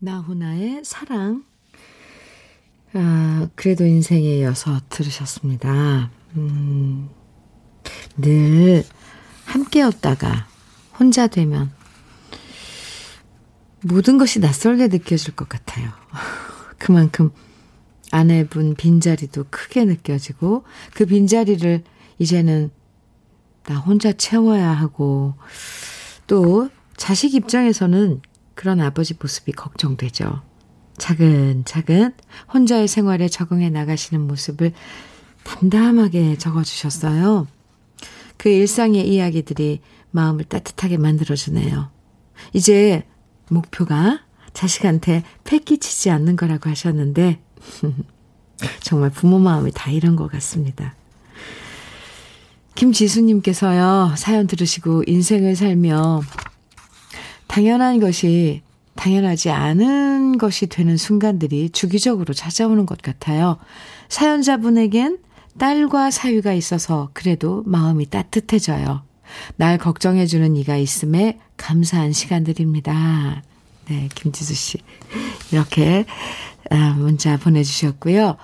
나훈아의 0.00 0.82
사랑. 0.84 1.44
아, 2.94 3.48
그래도 3.54 3.84
인생에 3.84 4.38
이어서 4.38 4.80
들으셨습니다. 4.88 6.10
음, 6.36 7.10
늘 8.16 8.84
함께였다가 9.48 10.46
혼자 10.98 11.26
되면 11.26 11.70
모든 13.82 14.18
것이 14.18 14.40
낯설게 14.40 14.88
느껴질 14.88 15.34
것 15.36 15.48
같아요. 15.48 15.90
그만큼 16.78 17.30
아내분 18.10 18.74
빈자리도 18.74 19.46
크게 19.50 19.84
느껴지고 19.84 20.64
그 20.94 21.06
빈자리를 21.06 21.82
이제는 22.18 22.70
나 23.64 23.76
혼자 23.78 24.12
채워야 24.12 24.70
하고 24.70 25.34
또 26.26 26.68
자식 26.96 27.34
입장에서는 27.34 28.22
그런 28.54 28.80
아버지 28.80 29.14
모습이 29.18 29.52
걱정되죠. 29.52 30.42
차근차근 30.96 32.12
혼자의 32.52 32.88
생활에 32.88 33.28
적응해 33.28 33.70
나가시는 33.70 34.26
모습을 34.26 34.72
담담하게 35.44 36.38
적어주셨어요. 36.38 37.46
그 38.38 38.48
일상의 38.48 39.06
이야기들이 39.06 39.80
마음을 40.10 40.44
따뜻하게 40.44 40.96
만들어주네요. 40.96 41.90
이제 42.54 43.04
목표가 43.50 44.20
자식한테 44.54 45.22
패 45.44 45.58
끼치지 45.58 46.10
않는 46.10 46.36
거라고 46.36 46.70
하셨는데, 46.70 47.40
정말 48.80 49.10
부모 49.10 49.38
마음이 49.38 49.72
다 49.72 49.90
이런 49.90 50.16
것 50.16 50.30
같습니다. 50.32 50.94
김지수님께서요, 52.74 54.14
사연 54.16 54.46
들으시고 54.46 55.02
인생을 55.06 55.56
살며 55.56 56.22
당연한 57.48 57.98
것이 57.98 58.62
당연하지 58.94 59.50
않은 59.50 60.38
것이 60.38 60.66
되는 60.66 60.96
순간들이 60.96 61.70
주기적으로 61.70 62.34
찾아오는 62.34 62.84
것 62.86 63.00
같아요. 63.00 63.58
사연자분에겐 64.08 65.18
딸과 65.58 66.10
사유가 66.10 66.52
있어서 66.52 67.10
그래도 67.12 67.62
마음이 67.66 68.06
따뜻해져요. 68.06 69.02
날 69.56 69.78
걱정해주는 69.78 70.56
이가 70.56 70.76
있음에 70.76 71.38
감사한 71.56 72.12
시간들입니다. 72.12 73.42
네, 73.88 74.08
김지수 74.14 74.54
씨. 74.54 74.78
이렇게 75.52 76.04
아, 76.70 76.94
문자 76.98 77.36
보내주셨고요. 77.36 78.36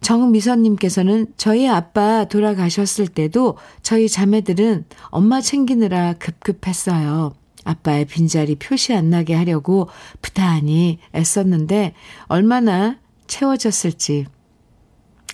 정미선님께서는 0.00 1.28
저희 1.36 1.68
아빠 1.68 2.24
돌아가셨을 2.24 3.08
때도 3.08 3.56
저희 3.82 4.08
자매들은 4.08 4.84
엄마 5.10 5.40
챙기느라 5.40 6.14
급급했어요. 6.14 7.34
아빠의 7.64 8.06
빈자리 8.06 8.56
표시 8.56 8.92
안 8.92 9.10
나게 9.10 9.34
하려고 9.34 9.88
부단히 10.20 10.98
애썼는데 11.14 11.94
얼마나 12.26 12.96
채워졌을지 13.28 14.26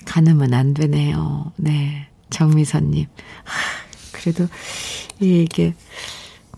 가늠은 0.04 0.54
안 0.54 0.74
되네요. 0.74 1.52
네. 1.56 2.08
정미선님. 2.30 3.06
그래도 4.12 4.46
이게, 5.20 5.74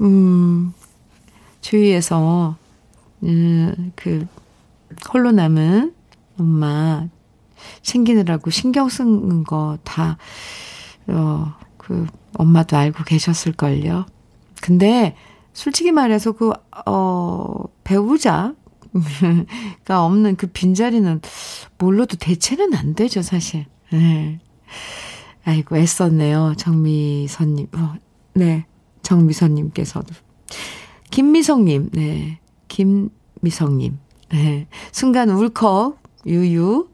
음, 0.00 0.72
주위에서, 1.61 2.57
음, 3.22 3.92
그, 3.94 4.26
홀로 5.12 5.31
남은 5.31 5.94
엄마 6.38 7.07
챙기느라고 7.83 8.50
신경 8.50 8.88
쓰는 8.88 9.44
거 9.44 9.79
다, 9.85 10.16
어, 11.07 11.55
그, 11.76 12.07
엄마도 12.35 12.76
알고 12.76 13.05
계셨을걸요. 13.05 14.07
근데, 14.61 15.14
솔직히 15.53 15.92
말해서 15.92 16.33
그, 16.33 16.53
어, 16.87 17.64
배우자, 17.85 18.55
가 19.85 20.05
없는 20.05 20.37
그 20.37 20.46
빈자리는 20.46 21.20
뭘로도 21.79 22.16
대체는 22.16 22.74
안 22.74 22.94
되죠, 22.94 23.22
사실. 23.22 23.66
네. 23.92 24.40
아이고, 25.44 25.76
애썼네요. 25.76 26.55
정미선님. 26.57 27.68
어, 27.74 27.94
네. 28.35 28.66
정미선님께서도. 29.03 30.14
김미성님, 31.11 31.90
네. 31.92 32.38
김미성님. 32.68 33.98
네. 34.31 34.66
순간 34.92 35.31
울컥, 35.31 36.00
유유. 36.26 36.88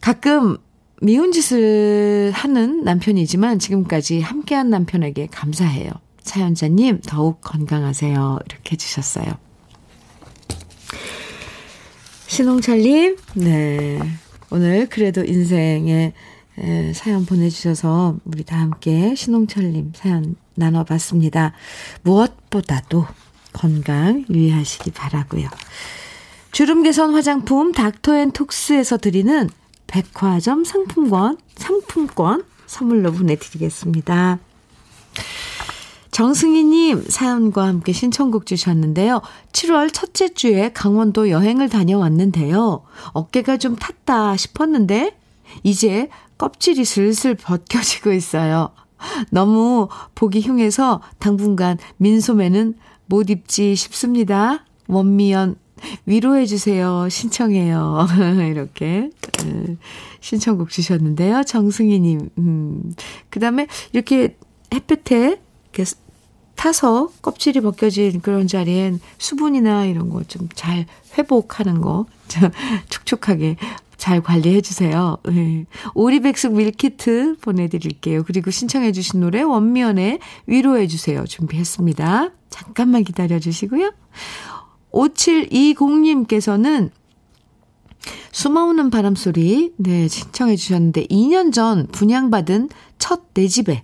가끔 0.00 0.58
미운 1.00 1.32
짓을 1.32 2.30
하는 2.34 2.84
남편이지만 2.84 3.58
지금까지 3.58 4.20
함께한 4.20 4.70
남편에게 4.70 5.26
감사해요. 5.26 5.90
사연자님, 6.22 7.00
더욱 7.06 7.40
건강하세요. 7.40 8.38
이렇게 8.46 8.72
해주셨어요. 8.72 9.26
신홍철님, 12.34 13.16
네. 13.34 14.00
오늘 14.50 14.88
그래도 14.88 15.22
인생에 15.22 16.12
사연 16.92 17.24
보내주셔서 17.26 18.18
우리 18.24 18.42
다 18.42 18.58
함께 18.58 19.14
신홍철님 19.14 19.92
사연 19.94 20.34
나눠봤습니다. 20.56 21.52
무엇보다도 22.02 23.06
건강 23.52 24.24
유의하시기 24.28 24.90
바라고요. 24.90 25.48
주름 26.50 26.82
개선 26.82 27.14
화장품 27.14 27.70
닥터앤톡스에서 27.70 28.96
드리는 28.98 29.48
백화점 29.86 30.64
상품권, 30.64 31.38
상품권 31.54 32.42
선물로 32.66 33.12
보내드리겠습니다. 33.12 34.40
정승희님 36.14 37.06
사연과 37.08 37.66
함께 37.66 37.90
신청곡 37.92 38.46
주셨는데요. 38.46 39.20
7월 39.50 39.92
첫째 39.92 40.32
주에 40.32 40.70
강원도 40.72 41.28
여행을 41.28 41.68
다녀왔는데요. 41.68 42.82
어깨가 43.14 43.56
좀 43.56 43.74
탔다 43.74 44.36
싶었는데, 44.36 45.16
이제 45.64 46.08
껍질이 46.38 46.84
슬슬 46.84 47.34
벗겨지고 47.34 48.12
있어요. 48.12 48.70
너무 49.32 49.88
보기 50.14 50.40
흉해서 50.40 51.00
당분간 51.18 51.78
민소매는 51.96 52.74
못 53.06 53.28
입지 53.28 53.74
싶습니다. 53.74 54.64
원미연 54.86 55.56
위로해주세요. 56.06 57.08
신청해요. 57.08 58.06
이렇게, 58.52 59.10
신청곡 60.20 60.70
주셨는데요. 60.70 61.42
정승희님, 61.42 62.30
음. 62.38 62.94
그 63.30 63.40
다음에 63.40 63.66
이렇게 63.92 64.36
햇볕에 64.72 65.40
타서 66.56 67.10
껍질이 67.22 67.60
벗겨진 67.60 68.20
그런 68.20 68.46
자리엔 68.46 69.00
수분이나 69.18 69.84
이런 69.86 70.08
거 70.10 70.22
좀 70.24 70.48
잘 70.54 70.86
회복하는 71.18 71.80
거, 71.80 72.06
좀 72.28 72.50
촉촉하게 72.90 73.56
잘 73.96 74.20
관리해 74.22 74.60
주세요. 74.60 75.16
네. 75.24 75.66
오리백숙 75.94 76.54
밀키트 76.54 77.36
보내드릴게요. 77.40 78.22
그리고 78.24 78.50
신청해 78.50 78.92
주신 78.92 79.20
노래 79.20 79.40
원미연의 79.42 80.18
위로해 80.46 80.86
주세요. 80.88 81.24
준비했습니다. 81.24 82.30
잠깐만 82.50 83.04
기다려 83.04 83.38
주시고요. 83.38 83.92
5720님께서는 84.92 86.90
숨어오는 88.32 88.90
바람소리, 88.90 89.72
네, 89.76 90.08
신청해 90.08 90.56
주셨는데, 90.56 91.06
2년 91.06 91.52
전 91.52 91.86
분양받은 91.88 92.68
첫 92.98 93.32
내 93.34 93.48
집에 93.48 93.82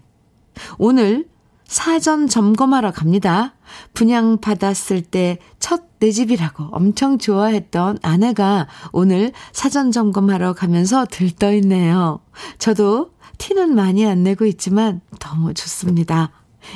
오늘 0.78 1.26
사전 1.70 2.26
점검하러 2.26 2.90
갑니다. 2.90 3.54
분양받았을 3.94 5.02
때 5.02 5.38
첫 5.60 5.90
내 6.00 6.10
집이라고 6.10 6.64
엄청 6.72 7.18
좋아했던 7.18 7.98
아내가 8.02 8.66
오늘 8.90 9.32
사전 9.52 9.92
점검하러 9.92 10.54
가면서 10.54 11.04
들떠있네요. 11.04 12.20
저도 12.58 13.10
티는 13.36 13.74
많이 13.74 14.06
안 14.06 14.22
내고 14.22 14.46
있지만 14.46 15.02
너무 15.20 15.54
좋습니다. 15.54 16.30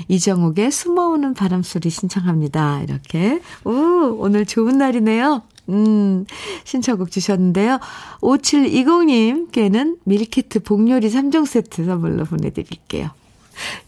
이정옥의 0.09 0.70
숨어오는 0.70 1.35
바람 1.35 1.62
소리 1.62 1.90
신청합니다. 1.90 2.83
이렇게. 2.83 3.40
오, 3.64 3.70
오늘 4.18 4.44
좋은 4.44 4.78
날이네요. 4.78 5.42
음, 5.70 6.26
신청곡 6.64 7.11
주셨는데요. 7.11 7.80
5720님께는 8.20 9.98
밀키트 10.04 10.61
복요리 10.61 11.09
3종 11.09 11.46
세트 11.46 11.85
선물로 11.87 12.24
보내드릴게요. 12.24 13.11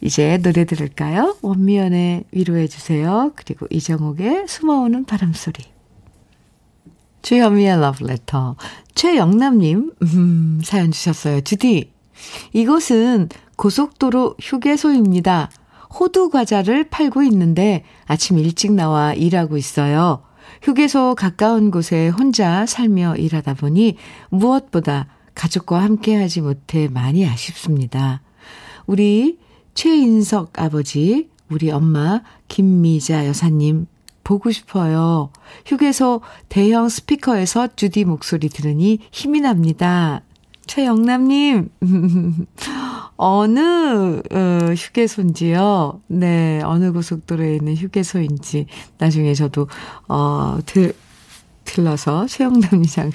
이제 0.00 0.38
노래 0.38 0.64
들을까요? 0.64 1.36
원미연의 1.42 2.24
위로해 2.32 2.66
주세요. 2.66 3.32
그리고 3.34 3.66
이정옥의 3.70 4.46
숨어오는 4.48 5.04
바람소리. 5.04 5.64
주현미의 7.22 7.80
러브레터. 7.80 8.56
최영남님, 8.94 9.92
음, 10.02 10.60
사연 10.62 10.92
주셨어요. 10.92 11.40
주디, 11.40 11.90
이곳은 12.52 13.28
고속도로 13.56 14.36
휴게소입니다. 14.40 15.50
호두 15.98 16.30
과자를 16.30 16.88
팔고 16.88 17.22
있는데 17.24 17.84
아침 18.06 18.38
일찍 18.38 18.72
나와 18.72 19.12
일하고 19.14 19.56
있어요. 19.56 20.22
휴게소 20.62 21.14
가까운 21.16 21.70
곳에 21.70 22.08
혼자 22.08 22.66
살며 22.66 23.16
일하다 23.16 23.54
보니 23.54 23.96
무엇보다 24.30 25.08
가족과 25.34 25.82
함께 25.82 26.16
하지 26.16 26.40
못해 26.40 26.88
많이 26.88 27.26
아쉽습니다. 27.26 28.22
우리 28.86 29.38
최인석 29.76 30.58
아버지, 30.58 31.28
우리 31.50 31.70
엄마 31.70 32.22
김미자 32.48 33.26
여사님 33.26 33.86
보고 34.24 34.50
싶어요. 34.50 35.28
휴게소 35.66 36.22
대형 36.48 36.88
스피커에서 36.88 37.76
주디 37.76 38.06
목소리 38.06 38.48
들으니 38.48 38.98
힘이 39.12 39.42
납니다. 39.42 40.22
최영남님, 40.66 41.68
어느 43.18 44.22
어, 44.32 44.74
휴게소인지요? 44.74 46.00
네, 46.06 46.62
어느 46.64 46.90
고속도로에 46.90 47.56
있는 47.56 47.76
휴게소인지 47.76 48.66
나중에 48.96 49.34
저도 49.34 49.68
어, 50.08 50.58
들, 50.64 50.94
들러서 51.66 52.26
최영남이장 52.26 53.10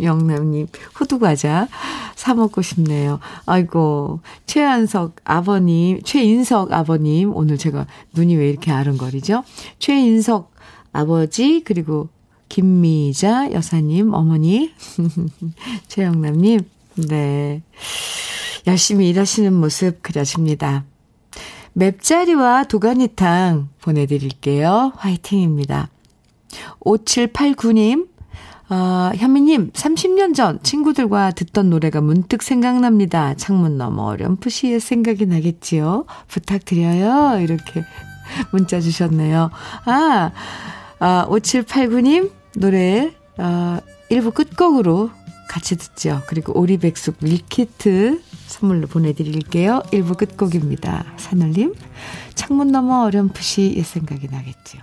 영남님 0.00 0.66
호두 0.98 1.18
과자 1.18 1.68
사 2.14 2.34
먹고 2.34 2.62
싶네요. 2.62 3.20
아이고 3.46 4.20
최한석 4.46 5.16
아버님, 5.24 6.00
최인석 6.02 6.72
아버님 6.72 7.34
오늘 7.34 7.58
제가 7.58 7.86
눈이 8.14 8.36
왜 8.36 8.48
이렇게 8.50 8.70
아른거리죠? 8.70 9.44
최인석 9.78 10.52
아버지 10.92 11.62
그리고 11.64 12.08
김미자 12.48 13.52
여사님 13.52 14.14
어머니 14.14 14.72
최영남님 15.88 16.60
네 17.08 17.62
열심히 18.66 19.08
일하시는 19.08 19.52
모습 19.52 20.02
그려집니다. 20.02 20.84
맵자리와 21.74 22.64
도가니탕 22.64 23.68
보내드릴게요. 23.80 24.92
화이팅입니다. 24.96 25.88
5789님 26.80 28.07
아, 28.70 29.12
현미님, 29.16 29.72
30년 29.72 30.34
전 30.34 30.62
친구들과 30.62 31.30
듣던 31.30 31.70
노래가 31.70 32.00
문득 32.00 32.42
생각납니다. 32.42 33.34
창문 33.34 33.78
너머 33.78 34.04
어렴풋이 34.04 34.78
생각이 34.80 35.26
나겠지요. 35.26 36.04
부탁드려요. 36.28 37.40
이렇게 37.40 37.82
문자 38.52 38.80
주셨네요. 38.80 39.50
아, 39.86 40.32
아 40.98 41.26
5789님, 41.30 42.30
노래, 42.56 43.14
아, 43.38 43.80
1부 44.10 44.34
끝곡으로 44.34 45.10
같이 45.48 45.76
듣죠. 45.76 46.20
그리고 46.26 46.58
오리백숙 46.58 47.16
밀키트 47.22 48.20
선물로 48.46 48.86
보내드릴게요. 48.86 49.82
1부 49.92 50.18
끝곡입니다. 50.18 51.06
산울림, 51.16 51.74
창문 52.34 52.68
너머 52.68 53.04
어렴풋이 53.04 53.74
옛 53.76 53.82
생각이 53.82 54.28
나겠지요. 54.28 54.82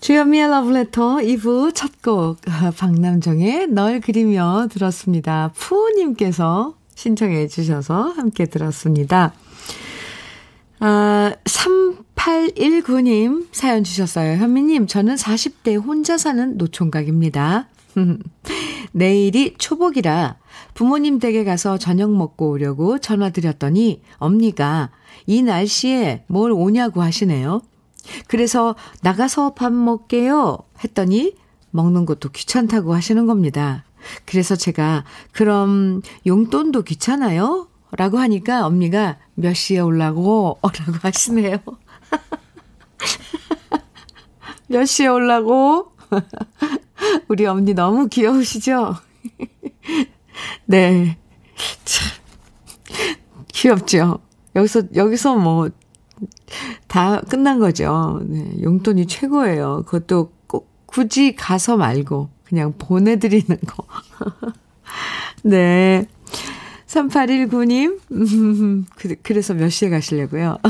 주현미의 0.00 0.48
러브레터 0.48 1.16
2부 1.16 1.74
첫 1.74 2.00
곡, 2.00 2.38
박남정의 2.78 3.66
널 3.66 4.00
그리며 4.00 4.66
들었습니다. 4.70 5.52
푸우님께서 5.54 6.74
신청해 6.94 7.48
주셔서 7.48 8.04
함께 8.04 8.46
들었습니다. 8.46 9.34
아, 10.78 11.34
3819님 11.44 13.48
사연 13.52 13.84
주셨어요. 13.84 14.38
현미님, 14.38 14.86
저는 14.86 15.16
40대 15.16 15.78
혼자 15.78 16.16
사는 16.16 16.56
노총각입니다. 16.56 17.68
내일이 18.92 19.54
초복이라 19.58 20.38
부모님 20.72 21.18
댁에 21.18 21.44
가서 21.44 21.76
저녁 21.76 22.10
먹고 22.10 22.48
오려고 22.48 22.98
전화 22.98 23.28
드렸더니 23.28 24.00
엄니가 24.16 24.92
이 25.26 25.42
날씨에 25.42 26.24
뭘 26.26 26.52
오냐고 26.52 27.02
하시네요. 27.02 27.60
그래서 28.26 28.74
나가서 29.02 29.54
밥 29.54 29.72
먹게요 29.72 30.58
했더니 30.84 31.34
먹는 31.70 32.06
것도 32.06 32.30
귀찮다고 32.30 32.94
하시는 32.94 33.26
겁니다. 33.26 33.84
그래서 34.24 34.56
제가 34.56 35.04
그럼 35.32 36.02
용돈도 36.26 36.82
귀찮아요? 36.82 37.68
라고 37.92 38.18
하니까 38.18 38.66
언니가 38.66 39.18
몇 39.34 39.54
시에 39.54 39.80
올라고? 39.80 40.58
라고 40.62 40.98
하시네요. 41.02 41.58
몇 44.68 44.84
시에 44.84 45.08
올라고? 45.08 45.92
우리 47.28 47.46
언니 47.46 47.74
너무 47.74 48.08
귀여우시죠? 48.08 48.96
네. 50.66 51.18
참, 51.84 52.08
귀엽죠? 53.48 54.20
여기서, 54.54 54.82
여기서 54.94 55.36
뭐, 55.36 55.70
다 56.86 57.20
끝난 57.22 57.58
거죠. 57.58 58.20
네, 58.26 58.52
용돈이 58.62 59.06
최고예요. 59.06 59.84
그것도 59.86 60.32
꼭 60.46 60.68
굳이 60.86 61.34
가서 61.34 61.76
말고 61.76 62.30
그냥 62.44 62.74
보내드리는 62.78 63.56
거. 63.66 63.84
네. 65.44 66.06
3819님, 66.86 68.00
음, 68.12 68.86
그래서 69.22 69.54
몇 69.54 69.68
시에 69.70 69.88
가시려고요? 69.90 70.58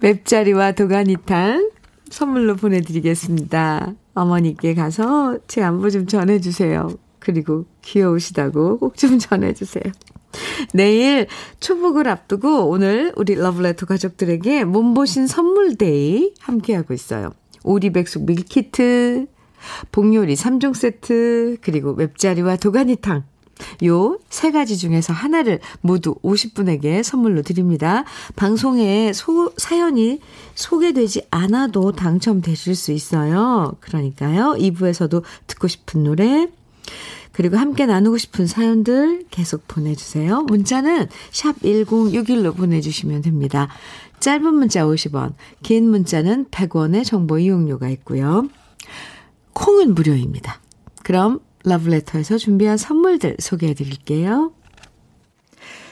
맵자리와 0.00 0.72
도가니탕 0.72 1.70
선물로 2.10 2.56
보내드리겠습니다. 2.56 3.94
어머니께 4.14 4.74
가서 4.74 5.38
제 5.46 5.62
안부 5.62 5.90
좀 5.90 6.06
전해주세요. 6.06 6.88
그리고 7.18 7.64
귀여우시다고 7.82 8.78
꼭 8.78 8.96
좀 8.96 9.18
전해주세요. 9.18 9.92
내일 10.72 11.26
초복을 11.60 12.08
앞두고 12.08 12.68
오늘 12.68 13.12
우리 13.16 13.34
러브레터 13.34 13.86
가족들에게 13.86 14.64
몸보신 14.64 15.26
선물데이 15.26 16.34
함께하고 16.40 16.94
있어요. 16.94 17.32
오리백숙 17.64 18.24
밀키트, 18.24 19.26
복요리 19.92 20.34
3종 20.34 20.74
세트, 20.74 21.58
그리고 21.62 21.94
맵자리와 21.94 22.56
도가니탕. 22.56 23.24
요 23.84 24.18
세 24.28 24.50
가지 24.50 24.76
중에서 24.76 25.14
하나를 25.14 25.60
모두 25.80 26.14
50분에게 26.16 27.02
선물로 27.02 27.40
드립니다. 27.42 28.04
방송에 28.36 29.12
소, 29.14 29.50
사연이 29.56 30.20
소개되지 30.54 31.28
않아도 31.30 31.92
당첨되실 31.92 32.74
수 32.74 32.92
있어요. 32.92 33.74
그러니까요. 33.80 34.56
2부에서도 34.58 35.22
듣고 35.46 35.68
싶은 35.68 36.04
노래, 36.04 36.48
그리고 37.36 37.58
함께 37.58 37.84
나누고 37.84 38.16
싶은 38.16 38.46
사연들 38.46 39.26
계속 39.30 39.68
보내주세요. 39.68 40.44
문자는 40.44 41.06
샵 41.30 41.60
1061로 41.60 42.56
보내주시면 42.56 43.20
됩니다. 43.20 43.68
짧은 44.20 44.54
문자 44.54 44.86
50원, 44.86 45.34
긴 45.62 45.90
문자는 45.90 46.46
100원의 46.46 47.04
정보 47.04 47.38
이용료가 47.38 47.90
있고요. 47.90 48.48
콩은 49.52 49.94
무료입니다. 49.94 50.62
그럼 51.02 51.40
러브레터에서 51.64 52.38
준비한 52.38 52.78
선물들 52.78 53.36
소개해 53.38 53.74
드릴게요. 53.74 54.54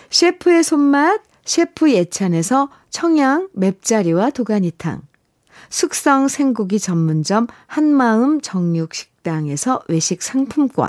셰프의 0.09 0.65
손맛, 0.65 1.21
셰프 1.45 1.93
예찬에서 1.93 2.71
청양 2.89 3.51
맵자리와 3.53 4.31
도가니탕. 4.31 5.03
숙성 5.69 6.29
생고기 6.29 6.79
전문점 6.79 7.49
한마음 7.67 8.41
정육식당에서 8.41 9.83
외식 9.89 10.23
상품권. 10.23 10.89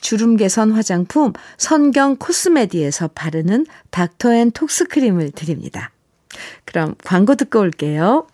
주름 0.00 0.36
개선 0.36 0.72
화장품 0.72 1.32
선경 1.56 2.16
코스메디에서 2.16 3.08
바르는 3.08 3.66
닥터앤 3.90 4.50
톡스 4.52 4.86
크림을 4.86 5.32
드립니다. 5.32 5.90
그럼 6.64 6.94
광고 7.04 7.34
듣고 7.34 7.60
올게요. 7.60 8.26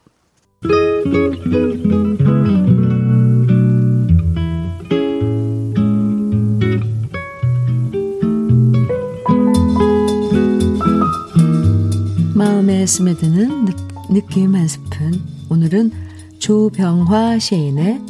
마음에 12.35 12.85
스며드는 12.87 13.67
느낌 14.11 14.55
한 14.55 14.67
스푼. 14.69 15.23
오늘은 15.51 15.93
조병화 16.39 17.39
시인의 17.39 18.01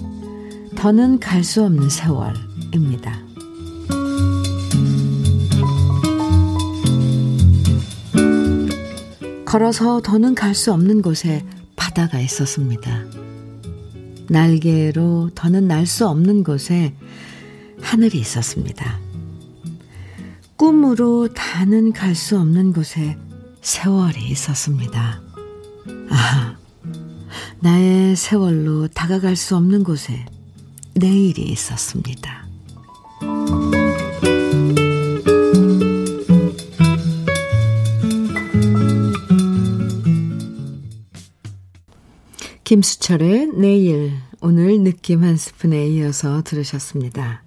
더는 0.77 1.21
갈 1.21 1.45
수 1.45 1.63
없는 1.63 1.89
세월 1.89 2.35
입니다. 2.75 3.21
걸어서 9.45 10.01
더는 10.03 10.35
갈 10.35 10.55
수 10.55 10.73
없는 10.73 11.01
곳에 11.03 11.45
바다가 11.77 12.21
있었습니다. 12.21 13.05
날개로 14.29 15.31
더는 15.35 15.69
날 15.69 15.87
수 15.87 16.09
없는 16.09 16.43
곳에 16.45 16.95
하늘이 17.81 18.19
있었습니다. 18.19 18.99
꿈으로 20.57 21.29
다는 21.35 21.93
갈 21.93 22.15
수 22.15 22.39
없는 22.39 22.73
곳에 22.73 23.17
세월이 23.61 24.29
있었습니다. 24.31 25.21
아, 26.11 26.57
나의 27.61 28.17
세월로 28.17 28.89
다가갈 28.89 29.37
수 29.37 29.57
없는 29.57 29.85
곳에 29.85 30.25
내일이 30.95 31.43
있었습니다. 31.43 32.44
김수철의 42.65 43.49
내일, 43.55 44.13
오늘 44.41 44.81
느낌 44.81 45.23
한 45.23 45.37
스푼에 45.37 45.87
이어서 45.89 46.43
들으셨습니다. 46.43 47.43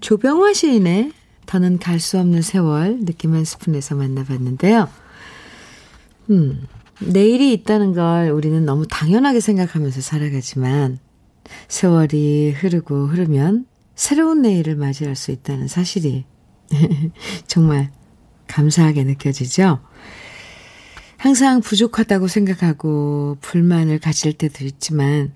조병화 0.00 0.52
시인의 0.52 1.12
더는 1.46 1.78
갈 1.78 1.98
수 1.98 2.18
없는 2.18 2.42
세월 2.42 3.00
느낌 3.04 3.34
한 3.34 3.44
스푼에서 3.44 3.96
만나봤는데요. 3.96 4.88
음, 6.30 6.66
내일이 7.00 7.52
있다는 7.52 7.94
걸 7.94 8.30
우리는 8.30 8.64
너무 8.64 8.86
당연하게 8.86 9.40
생각하면서 9.40 10.00
살아가지만 10.00 10.98
세월이 11.66 12.52
흐르고 12.52 13.08
흐르면 13.08 13.66
새로운 13.96 14.42
내일을 14.42 14.76
맞이할 14.76 15.16
수 15.16 15.32
있다는 15.32 15.66
사실이 15.66 16.24
정말 17.48 17.90
감사하게 18.46 19.02
느껴지죠? 19.02 19.80
항상 21.20 21.60
부족하다고 21.60 22.28
생각하고 22.28 23.36
불만을 23.42 23.98
가질 23.98 24.32
때도 24.32 24.64
있지만 24.64 25.32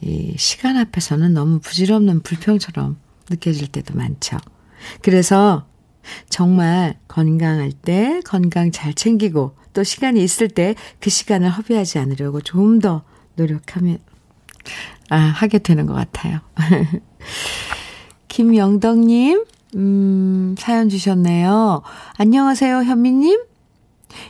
이 0.00 0.34
시간 0.38 0.76
앞에서는 0.76 1.34
너무 1.34 1.58
부질없는 1.58 2.20
불평처럼 2.20 2.96
느껴질 3.28 3.66
때도 3.68 3.94
많죠. 3.96 4.36
그래서 5.02 5.66
정말 6.28 6.96
건강할 7.08 7.72
때 7.72 8.20
건강 8.24 8.70
잘 8.70 8.94
챙기고 8.94 9.56
또 9.72 9.82
시간이 9.82 10.22
있을 10.22 10.46
때 10.48 10.74
그 11.00 11.10
시간을 11.10 11.50
허비하지 11.50 11.98
않으려고 11.98 12.40
좀 12.40 12.78
더 12.80 13.02
노력하면, 13.34 13.98
아, 15.08 15.16
하게 15.16 15.58
되는 15.58 15.86
것 15.86 15.94
같아요. 15.94 16.38
김영덕님, 18.28 19.44
음, 19.74 20.54
사연 20.56 20.88
주셨네요. 20.88 21.82
안녕하세요, 22.16 22.84
현미님. 22.84 23.49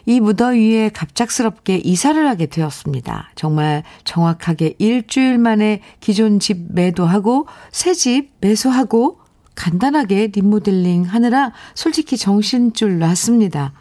이 0.06 0.20
무더위에 0.20 0.90
갑작스럽게 0.90 1.76
이사를 1.78 2.26
하게 2.28 2.46
되었습니다. 2.46 3.30
정말 3.34 3.82
정확하게 4.04 4.74
일주일 4.78 5.38
만에 5.38 5.80
기존 6.00 6.38
집 6.40 6.72
매도하고 6.72 7.46
새 7.72 7.92
집 7.94 8.30
매수하고 8.40 9.20
간단하게 9.54 10.28
리모델링 10.28 11.04
하느라 11.04 11.52
솔직히 11.74 12.16
정신줄 12.16 12.98
났습니다. 12.98 13.72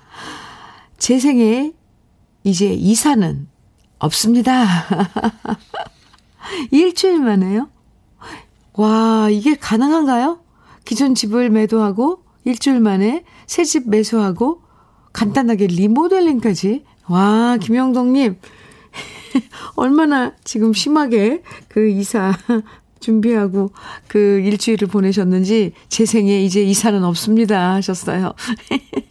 제 0.98 1.20
생에 1.20 1.72
이제 2.44 2.74
이사는 2.74 3.48
없습니다. 4.00 4.66
일주일 6.72 7.20
만에요? 7.22 7.70
와, 8.74 9.30
이게 9.30 9.56
가능한가요? 9.56 10.40
기존 10.86 11.14
집을 11.16 11.50
매도하고 11.50 12.24
일주일 12.46 12.80
만에 12.80 13.24
새 13.46 13.64
집 13.64 13.90
매수하고 13.90 14.62
간단하게 15.20 15.68
리모델링까지. 15.68 16.86
와, 17.10 17.58
김영덕님. 17.58 18.38
얼마나 19.76 20.34
지금 20.46 20.74
심하게 20.74 21.44
그 21.68 21.90
이사 21.90 22.34
준비하고 23.02 23.72
그 24.08 24.40
일주일을 24.40 24.88
보내셨는지 24.88 25.74
제 25.90 26.06
생에 26.06 26.42
이제 26.42 26.64
이사는 26.64 27.04
없습니다 27.04 27.74
하셨어요. 27.74 28.34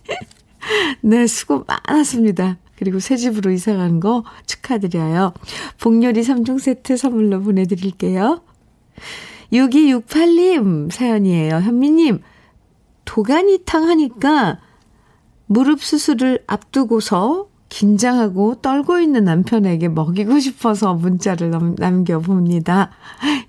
네, 1.03 1.27
수고 1.27 1.67
많았습니다. 1.67 2.57
그리고 2.77 3.01
새 3.01 3.17
집으로 3.17 3.51
이사 3.51 3.77
가는 3.77 4.01
거 4.01 4.25
축하드려요. 4.47 5.35
복요리 5.79 6.23
3종 6.23 6.59
세트 6.59 6.97
선물로 6.97 7.43
보내드릴게요. 7.43 8.41
6268님 9.53 10.91
사연이에요. 10.91 11.57
현미님, 11.57 12.23
도가니탕 13.05 13.89
하니까 13.89 14.61
무릎 15.49 15.83
수술을 15.83 16.45
앞두고서 16.47 17.49
긴장하고 17.69 18.57
떨고 18.57 19.01
있는 19.01 19.25
남편에게 19.25 19.89
먹이고 19.89 20.39
싶어서 20.41 20.95
문자를 20.95 21.51
남 21.77 22.05
겨봅니다. 22.05 22.91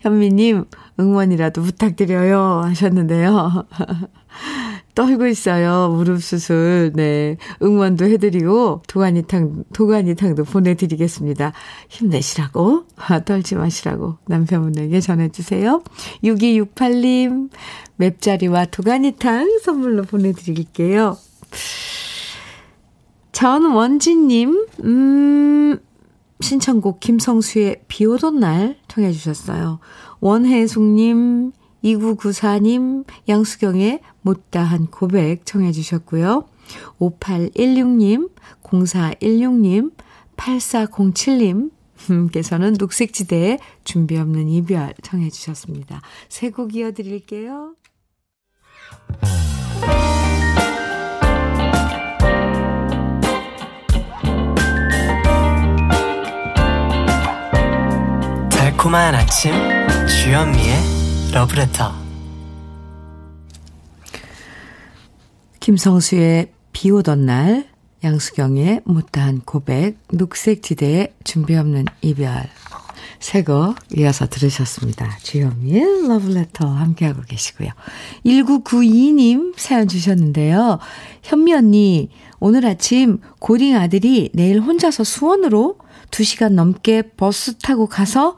현미님, 0.02 0.66
응원이라도 1.00 1.62
부탁드려요. 1.62 2.62
하셨는데요. 2.66 3.66
떨고 4.96 5.28
있어요. 5.28 5.90
무릎 5.90 6.22
수술. 6.22 6.92
네. 6.96 7.38
응원도 7.62 8.06
해드리고, 8.06 8.82
도가니탕, 8.88 9.64
도가니탕도 9.72 10.44
보내드리겠습니다. 10.44 11.54
힘내시라고, 11.88 12.84
떨지 13.24 13.56
마시라고 13.56 14.18
남편분에게 14.28 15.00
전해주세요. 15.00 15.84
6268님, 16.24 17.50
맵자리와 17.96 18.66
도가니탕 18.66 19.60
선물로 19.64 20.04
보내드릴게요. 20.04 21.18
전원진님, 23.32 24.68
음, 24.84 25.78
신청곡 26.42 27.00
김성수의 27.00 27.84
비 27.88 28.06
오던 28.06 28.40
날 28.40 28.78
청해 28.88 29.12
주셨어요. 29.12 29.80
원혜숙님, 30.20 31.52
2994님, 31.84 33.06
양수경의 33.28 34.02
못다한 34.22 34.88
고백 34.88 35.46
청해 35.46 35.72
주셨고요. 35.72 36.46
5816님, 37.00 38.30
0416님, 38.64 39.92
8407님, 40.36 41.72
께서는 42.32 42.76
녹색지대에 42.80 43.60
준비 43.84 44.18
없는 44.18 44.48
이별 44.50 44.94
청해 45.02 45.30
주셨습니다. 45.30 46.02
세 46.30 46.50
곡 46.52 46.76
이어드릴게요. 46.76 47.76
달콤한 58.80 59.14
아침 59.14 59.52
주현미의 60.08 60.74
러브레터 61.34 61.92
김성수의 65.60 66.54
비 66.72 66.90
오던 66.90 67.26
날 67.26 67.68
양수경의 68.06 68.84
못다한 68.86 69.42
고백 69.42 69.98
녹색지대의 70.14 71.14
준비 71.26 71.56
없는 71.56 71.86
이별 72.02 72.50
새거 73.20 73.76
이어서 73.98 74.28
들으셨습니다. 74.28 75.18
주현미의 75.24 76.08
러브레터 76.08 76.66
함께하고 76.66 77.24
계시고요. 77.24 77.72
1992님 78.26 79.56
사연 79.58 79.90
주셨는데요. 79.90 80.80
현미 81.24 81.54
언니 81.54 82.10
오늘 82.40 82.66
아침 82.66 83.20
고딩 83.40 83.76
아들이 83.76 84.30
내일 84.34 84.62
혼자서 84.62 85.04
수원으로 85.04 85.80
2시간 86.12 86.54
넘게 86.54 87.12
버스 87.18 87.58
타고 87.58 87.88
가서 87.88 88.38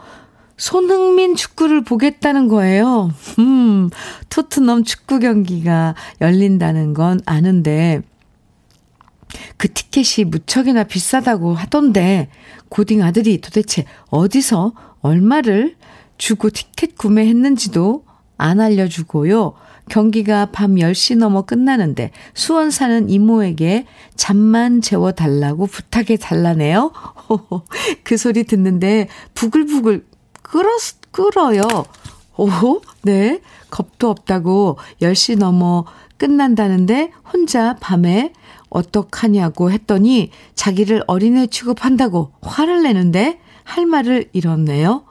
손흥민 0.61 1.35
축구를 1.35 1.83
보겠다는 1.83 2.47
거예요. 2.47 3.11
음, 3.39 3.89
토트넘 4.29 4.83
축구 4.83 5.17
경기가 5.17 5.95
열린다는 6.21 6.93
건 6.93 7.19
아는데, 7.25 8.01
그 9.57 9.73
티켓이 9.73 10.25
무척이나 10.25 10.83
비싸다고 10.83 11.55
하던데, 11.55 12.29
고딩 12.69 13.01
아들이 13.01 13.41
도대체 13.41 13.85
어디서 14.11 14.73
얼마를 15.01 15.77
주고 16.19 16.51
티켓 16.51 16.95
구매했는지도 16.95 18.05
안 18.37 18.59
알려주고요. 18.59 19.53
경기가 19.89 20.51
밤 20.51 20.75
10시 20.75 21.17
넘어 21.17 21.41
끝나는데 21.41 22.11
수원 22.35 22.69
사는 22.69 23.09
이모에게 23.09 23.87
잠만 24.15 24.81
재워달라고 24.81 25.65
부탁해 25.65 26.17
달라네요. 26.17 26.91
그 28.03 28.15
소리 28.15 28.43
듣는데 28.43 29.07
부글부글 29.33 30.10
끓어, 30.51 30.69
끓어요. 31.11 31.63
오, 32.35 32.81
네. 33.03 33.39
겁도 33.69 34.09
없다고 34.09 34.77
10시 35.01 35.37
넘어 35.37 35.85
끝난다는데 36.17 37.11
혼자 37.31 37.77
밤에 37.77 38.33
어떡하냐고 38.69 39.71
했더니 39.71 40.29
자기를 40.53 41.05
어린애 41.07 41.47
취급한다고 41.47 42.33
화를 42.41 42.83
내는데 42.83 43.39
할 43.63 43.85
말을 43.85 44.29
잃었네요. 44.33 45.03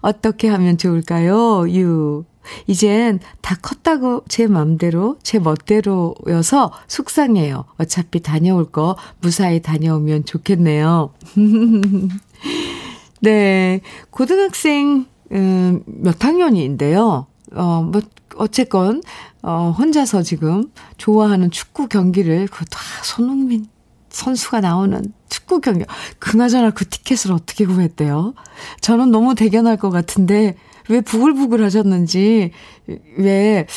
어떻게 0.00 0.48
하면 0.48 0.76
좋을까요? 0.78 1.68
유. 1.70 2.24
이젠 2.66 3.20
다 3.40 3.56
컸다고 3.62 4.24
제 4.28 4.48
맘대로, 4.48 5.16
제 5.22 5.38
멋대로여서 5.38 6.72
속상해요. 6.88 7.66
어차피 7.78 8.18
다녀올 8.20 8.72
거 8.72 8.96
무사히 9.20 9.62
다녀오면 9.62 10.24
좋겠네요. 10.24 11.12
네. 13.22 13.80
고등학생, 14.10 15.06
음, 15.30 15.82
몇 15.86 16.24
학년인데요. 16.24 17.26
어, 17.54 17.82
뭐, 17.82 18.02
어쨌건, 18.36 19.00
어, 19.42 19.72
혼자서 19.78 20.22
지금 20.22 20.72
좋아하는 20.96 21.52
축구 21.52 21.86
경기를, 21.86 22.48
그, 22.48 22.64
다 22.64 22.80
손흥민 23.04 23.66
선수가 24.08 24.60
나오는 24.60 25.04
축구 25.28 25.60
경기. 25.60 25.84
그나저나 26.18 26.70
그 26.70 26.88
티켓을 26.88 27.30
어떻게 27.30 27.64
구했대요? 27.64 28.34
저는 28.80 29.12
너무 29.12 29.36
대견할 29.36 29.76
것 29.76 29.90
같은데, 29.90 30.56
왜 30.88 31.00
부글부글 31.00 31.62
하셨는지, 31.62 32.50
왜, 33.18 33.68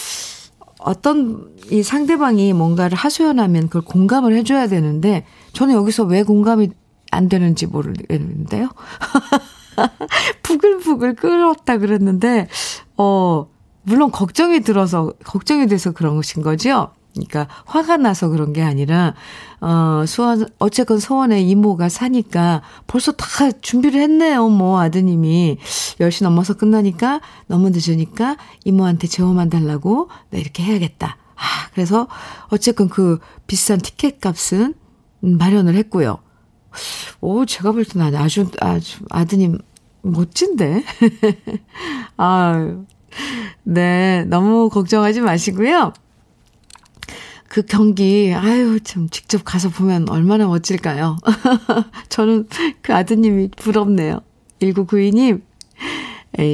어떤 0.80 1.56
이 1.70 1.84
상대방이 1.84 2.54
뭔가를 2.54 2.98
하소연하면 2.98 3.68
그걸 3.68 3.84
공감을 3.84 4.36
해줘야 4.36 4.68
되는데, 4.68 5.24
저는 5.54 5.76
여기서 5.76 6.04
왜 6.06 6.24
공감이 6.24 6.72
안 7.16 7.30
되는지 7.30 7.68
모르겠는데요. 7.68 8.70
부글부글 10.44 11.16
끓었다 11.16 11.78
그랬는데, 11.78 12.48
어, 12.98 13.48
물론 13.84 14.12
걱정이 14.12 14.62
들어서, 14.62 15.14
걱정이 15.24 15.68
돼서 15.68 15.92
그런 15.92 16.16
것인 16.16 16.42
거죠? 16.42 16.92
그러니까 17.14 17.48
화가 17.66 17.98
나서 17.98 18.28
그런 18.28 18.52
게 18.52 18.62
아니라, 18.62 19.16
어, 19.62 20.04
수원, 20.06 20.46
어쨌건 20.60 21.00
서원에 21.00 21.42
이모가 21.42 21.88
사니까 21.88 22.62
벌써 22.88 23.14
다 23.14 23.26
준비를 23.52 24.02
했네요, 24.02 24.50
뭐, 24.50 24.82
아드님이. 24.82 25.58
10시 26.00 26.24
넘어서 26.24 26.56
끝나니까 26.56 27.22
너무 27.48 27.70
늦으니까 27.70 28.38
이모한테 28.66 29.08
재워만 29.08 29.50
달라고, 29.50 30.10
네, 30.30 30.40
이렇게 30.40 30.64
해야겠다. 30.64 31.18
아, 31.36 31.42
그래서 31.74 32.08
어쨌건 32.50 32.90
그 32.90 33.20
비싼 33.48 33.80
티켓 33.80 34.20
값은 34.20 34.74
마련을 35.22 35.76
했고요. 35.76 36.20
오, 37.22 37.46
제가 37.46 37.72
볼 37.72 37.86
때는 37.86 38.16
아주, 38.16 38.50
아주, 38.60 39.04
아드님, 39.10 39.58
멋진데? 40.02 40.84
아유. 42.18 42.86
네, 43.64 44.26
너무 44.26 44.70
걱정하지 44.70 45.22
마시고요. 45.22 45.94
그 47.48 47.62
경기, 47.62 48.34
아유, 48.36 48.80
참, 48.84 49.08
직접 49.10 49.44
가서 49.46 49.70
보면 49.70 50.10
얼마나 50.10 50.46
멋질까요? 50.48 51.18
저는 52.10 52.48
그 52.82 52.94
아드님이 52.94 53.52
부럽네요. 53.56 54.20
1992님, 54.60 55.42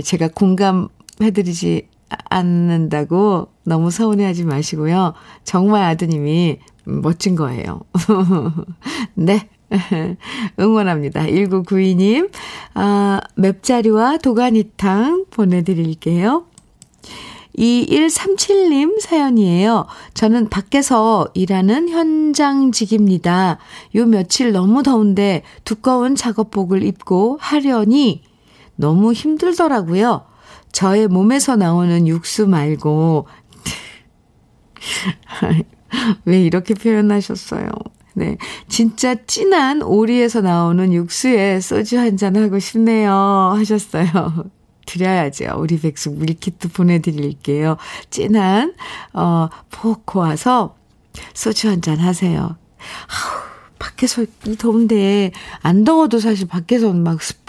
제가 0.03 0.27
공감해드리지 0.27 1.87
않는다고 2.29 3.47
너무 3.63 3.89
서운해하지 3.89 4.43
마시고요. 4.43 5.13
정말 5.43 5.83
아드님이 5.83 6.59
멋진 6.83 7.35
거예요. 7.35 7.81
네. 9.15 9.49
응원합니다. 10.59 11.23
1992님, 11.23 12.29
아, 12.73 13.21
맵자리와 13.35 14.17
도가니탕 14.17 15.25
보내드릴게요. 15.31 16.45
2137님 17.57 18.99
사연이에요. 19.01 19.85
저는 20.13 20.49
밖에서 20.49 21.27
일하는 21.33 21.89
현장직입니다. 21.89 23.57
요 23.95 24.05
며칠 24.05 24.51
너무 24.51 24.83
더운데 24.83 25.43
두꺼운 25.65 26.15
작업복을 26.15 26.83
입고 26.83 27.37
하려니 27.41 28.23
너무 28.75 29.11
힘들더라고요. 29.13 30.25
저의 30.71 31.07
몸에서 31.07 31.57
나오는 31.57 32.07
육수 32.07 32.47
말고, 32.47 33.27
왜 36.25 36.41
이렇게 36.41 36.73
표현하셨어요? 36.73 37.69
네. 38.13 38.37
진짜 38.67 39.15
진한 39.25 39.81
오리에서 39.81 40.41
나오는 40.41 40.91
육수에 40.93 41.59
소주 41.61 41.97
한 41.99 42.17
잔 42.17 42.35
하고 42.35 42.59
싶네요. 42.59 43.11
하셨어요. 43.57 44.05
드려야죠. 44.85 45.55
우리 45.57 45.79
백숙 45.79 46.17
밀키트 46.17 46.69
보내드릴게요. 46.69 47.77
진한, 48.09 48.73
어, 49.13 49.47
포 49.69 49.95
고와서 50.03 50.75
소주 51.33 51.69
한 51.69 51.81
잔 51.81 51.99
하세요. 51.99 52.41
아우, 52.41 53.41
밖에서 53.79 54.23
이 54.47 54.55
더운데, 54.57 55.31
안 55.61 55.83
더워도 55.83 56.19
사실 56.19 56.47
밖에서 56.47 56.91
막 56.93 57.21
습 57.21 57.40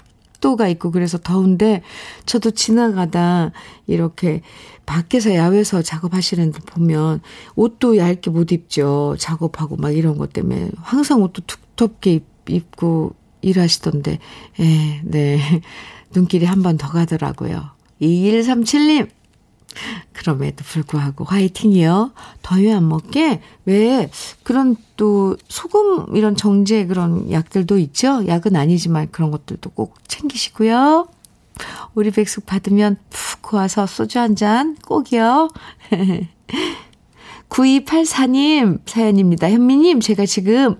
도가 0.43 0.67
있고 0.67 0.91
그래서 0.91 1.17
더운데, 1.17 1.81
저도 2.25 2.51
지나가다 2.51 3.51
이렇게 3.87 4.41
밖에서 4.85 5.33
야외에서 5.33 5.81
작업하시는 5.81 6.51
분 6.51 6.61
보면 6.65 7.21
옷도 7.55 7.95
얇게 7.97 8.29
못 8.29 8.51
입죠. 8.51 9.15
작업하고 9.17 9.77
막 9.77 9.91
이런 9.95 10.17
것 10.17 10.33
때문에. 10.33 10.69
항상 10.81 11.21
옷도 11.23 11.41
두텁게 11.47 12.19
입고 12.49 13.15
일하시던데, 13.41 14.19
예, 14.59 15.01
네. 15.05 15.39
눈길이 16.13 16.45
한 16.45 16.61
번 16.61 16.77
더 16.77 16.89
가더라고요. 16.89 17.71
2137님, 18.01 19.07
그럼에도 20.13 20.63
불구하고 20.63 21.25
화이팅이요. 21.25 22.11
더위 22.41 22.71
안 22.71 22.87
먹게 22.87 23.41
왜 23.65 24.09
그런 24.43 24.75
또 24.97 25.35
소금 25.47 26.15
이런 26.15 26.35
정제 26.35 26.85
그런 26.85 27.31
약들도 27.31 27.77
있죠. 27.79 28.25
약은 28.27 28.55
아니지만 28.55 29.09
그런 29.11 29.31
것들도 29.31 29.69
꼭 29.71 29.95
챙기시고요. 30.07 31.07
우리 31.93 32.11
백숙 32.11 32.45
받으면 32.45 32.97
푹 33.09 33.53
와서 33.53 33.85
소주 33.85 34.19
한 34.19 34.35
잔 34.35 34.75
꼭이요. 34.85 35.49
9284님 37.49 38.79
사연입니다. 38.85 39.51
현미님, 39.51 39.99
제가 39.99 40.25
지금 40.25 40.75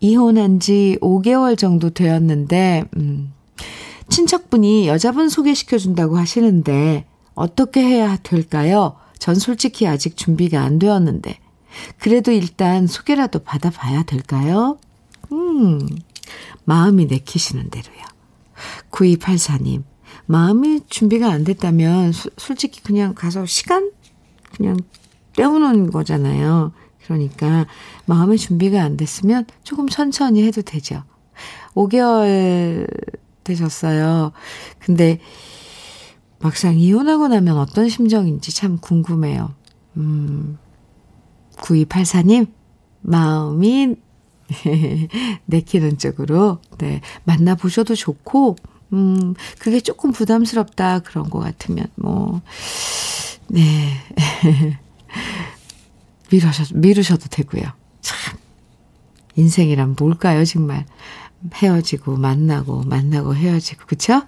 이혼한 0.00 0.58
지 0.58 0.98
5개월 1.00 1.56
정도 1.56 1.90
되었는데, 1.90 2.84
음, 2.96 3.32
친척분이 4.08 4.88
여자분 4.88 5.28
소개시켜준다고 5.28 6.16
하시는데 6.16 7.04
어떻게 7.38 7.82
해야 7.82 8.16
될까요? 8.16 8.96
전 9.18 9.36
솔직히 9.36 9.86
아직 9.86 10.16
준비가 10.16 10.62
안 10.62 10.78
되었는데. 10.78 11.38
그래도 11.98 12.32
일단 12.32 12.86
소개라도 12.86 13.38
받아봐야 13.40 14.02
될까요? 14.02 14.78
음, 15.32 15.86
마음이 16.64 17.06
내키시는 17.06 17.70
대로요. 17.70 18.02
9284님, 18.90 19.84
마음이 20.26 20.80
준비가 20.88 21.30
안 21.30 21.44
됐다면 21.44 22.12
수, 22.12 22.30
솔직히 22.36 22.82
그냥 22.82 23.14
가서 23.14 23.46
시간? 23.46 23.92
그냥 24.56 24.76
때우는 25.36 25.92
거잖아요. 25.92 26.72
그러니까 27.04 27.66
마음의 28.06 28.38
준비가 28.38 28.82
안 28.82 28.96
됐으면 28.96 29.46
조금 29.62 29.88
천천히 29.88 30.44
해도 30.44 30.62
되죠. 30.62 31.04
5개월 31.74 32.86
되셨어요. 33.44 34.32
근데 34.80 35.20
막상 36.40 36.78
이혼하고 36.78 37.28
나면 37.28 37.56
어떤 37.56 37.88
심정인지 37.88 38.54
참 38.54 38.78
궁금해요. 38.78 39.54
음, 39.96 40.58
9284님, 41.56 42.48
마음이 43.00 43.96
내키는 45.46 45.98
쪽으로, 45.98 46.58
네, 46.78 47.00
만나보셔도 47.24 47.94
좋고, 47.94 48.56
음, 48.92 49.34
그게 49.58 49.80
조금 49.80 50.12
부담스럽다, 50.12 51.00
그런 51.00 51.28
것 51.28 51.40
같으면, 51.40 51.86
뭐, 51.96 52.40
네. 53.48 53.92
미루셔도, 56.30 56.78
미루셔도 56.78 57.26
되고요. 57.30 57.64
참, 58.00 58.38
인생이란 59.36 59.96
뭘까요, 59.98 60.44
정말. 60.44 60.86
헤어지고 61.54 62.16
만나고 62.16 62.82
만나고 62.82 63.34
헤어지고 63.34 63.86
그쵸? 63.86 64.22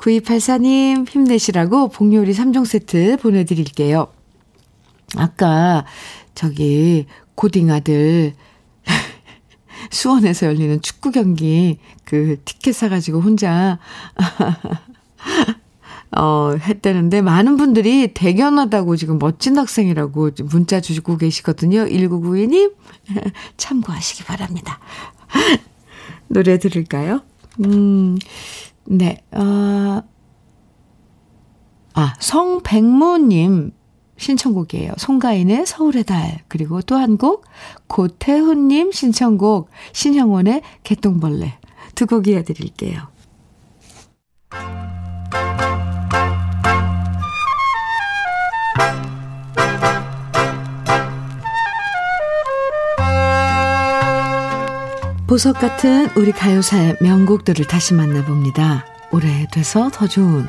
9284님 0.00 1.08
힘내시라고 1.08 1.88
복요리 1.88 2.32
3종 2.32 2.64
세트 2.64 3.18
보내드릴게요. 3.18 4.08
아까 5.16 5.84
저기 6.34 7.06
고딩 7.34 7.70
아들 7.70 8.34
수원에서 9.90 10.46
열리는 10.46 10.80
축구 10.80 11.10
경기 11.10 11.78
그 12.04 12.36
티켓 12.44 12.72
사가지고 12.72 13.20
혼자 13.20 13.78
어, 16.16 16.54
했다는데 16.56 17.22
많은 17.22 17.56
분들이 17.56 18.12
대견하다고 18.14 18.96
지금 18.96 19.18
멋진 19.18 19.58
학생이라고 19.58 20.30
문자 20.44 20.80
주시고 20.80 21.18
계시거든요. 21.18 21.86
1992님 21.86 22.72
참고하시기 23.56 24.24
바랍니다. 24.24 24.80
노래 26.26 26.58
들을까요? 26.58 27.22
음, 27.64 28.18
네, 28.92 29.18
어, 29.30 30.02
아, 31.94 32.14
성백모님 32.18 33.70
신청곡이에요. 34.16 34.94
송가인의 34.98 35.64
서울의 35.66 36.04
달. 36.04 36.40
그리고 36.48 36.82
또 36.82 36.96
한 36.96 37.16
곡, 37.16 37.44
고태훈님 37.86 38.90
신청곡, 38.92 39.70
신형원의 39.92 40.62
개똥벌레. 40.82 41.58
두 41.94 42.06
곡 42.06 42.26
이어드릴게요. 42.26 43.08
보석 55.30 55.60
같은 55.60 56.08
우리 56.16 56.32
가요사의 56.32 56.96
명곡들을 57.00 57.64
다시 57.68 57.94
만나봅니다. 57.94 58.84
오래돼서 59.12 59.88
더 59.88 60.08
좋은 60.08 60.44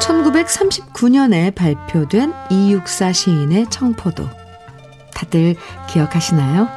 1939년에 0.00 1.54
발표된 1.54 2.34
이육사 2.50 3.12
시인의 3.12 3.70
청포도. 3.70 4.28
다들 5.14 5.54
기억하시나요? 5.88 6.68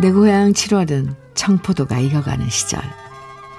내 0.00 0.10
고향 0.10 0.52
7월은 0.52 1.14
청포도가 1.34 2.00
익어가는 2.00 2.48
시절. 2.48 2.82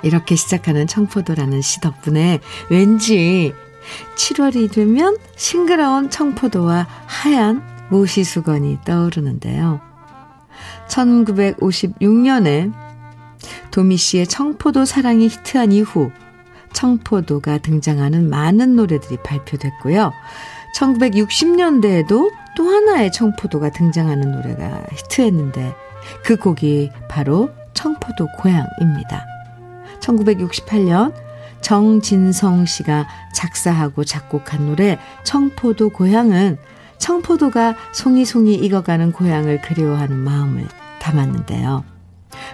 이렇게 0.04 0.36
시작하는 0.36 0.86
청포도라는 0.86 1.62
시 1.62 1.80
덕분에 1.80 2.42
왠지 2.70 3.54
7월이 4.16 4.72
되면 4.72 5.18
싱그러운 5.36 6.10
청포도와 6.10 6.88
하얀 7.06 7.64
모시수건이 7.90 8.80
떠오르는데요. 8.86 9.82
1956년에 10.88 12.74
도미 13.72 13.98
씨의 13.98 14.28
청포도 14.28 14.86
사랑이 14.86 15.28
히트한 15.28 15.72
이후 15.72 16.12
청포도가 16.74 17.60
등장하는 17.60 18.30
많은 18.30 18.76
노래들이 18.76 19.18
발표됐고요. 19.24 20.12
1960년대에도 20.76 22.32
또 22.56 22.70
하나의 22.70 23.12
청포도가 23.12 23.70
등장하는 23.72 24.32
노래가 24.32 24.84
히트했는데 24.92 25.74
그 26.24 26.36
곡이 26.38 26.92
바로 27.10 27.50
청포도 27.74 28.28
고향입니다. 28.38 29.26
1968년 30.00 31.14
정진성 31.66 32.68
씨가 32.68 33.08
작사하고 33.34 34.04
작곡한 34.04 34.68
노래 34.68 35.00
청포도 35.24 35.90
고향은 35.90 36.60
청포도가 37.00 37.76
송이송이 37.92 38.54
익어가는 38.54 39.12
고향을 39.12 39.62
그리워하는 39.62 40.16
마음을 40.16 40.68
담았는데요. 41.00 41.84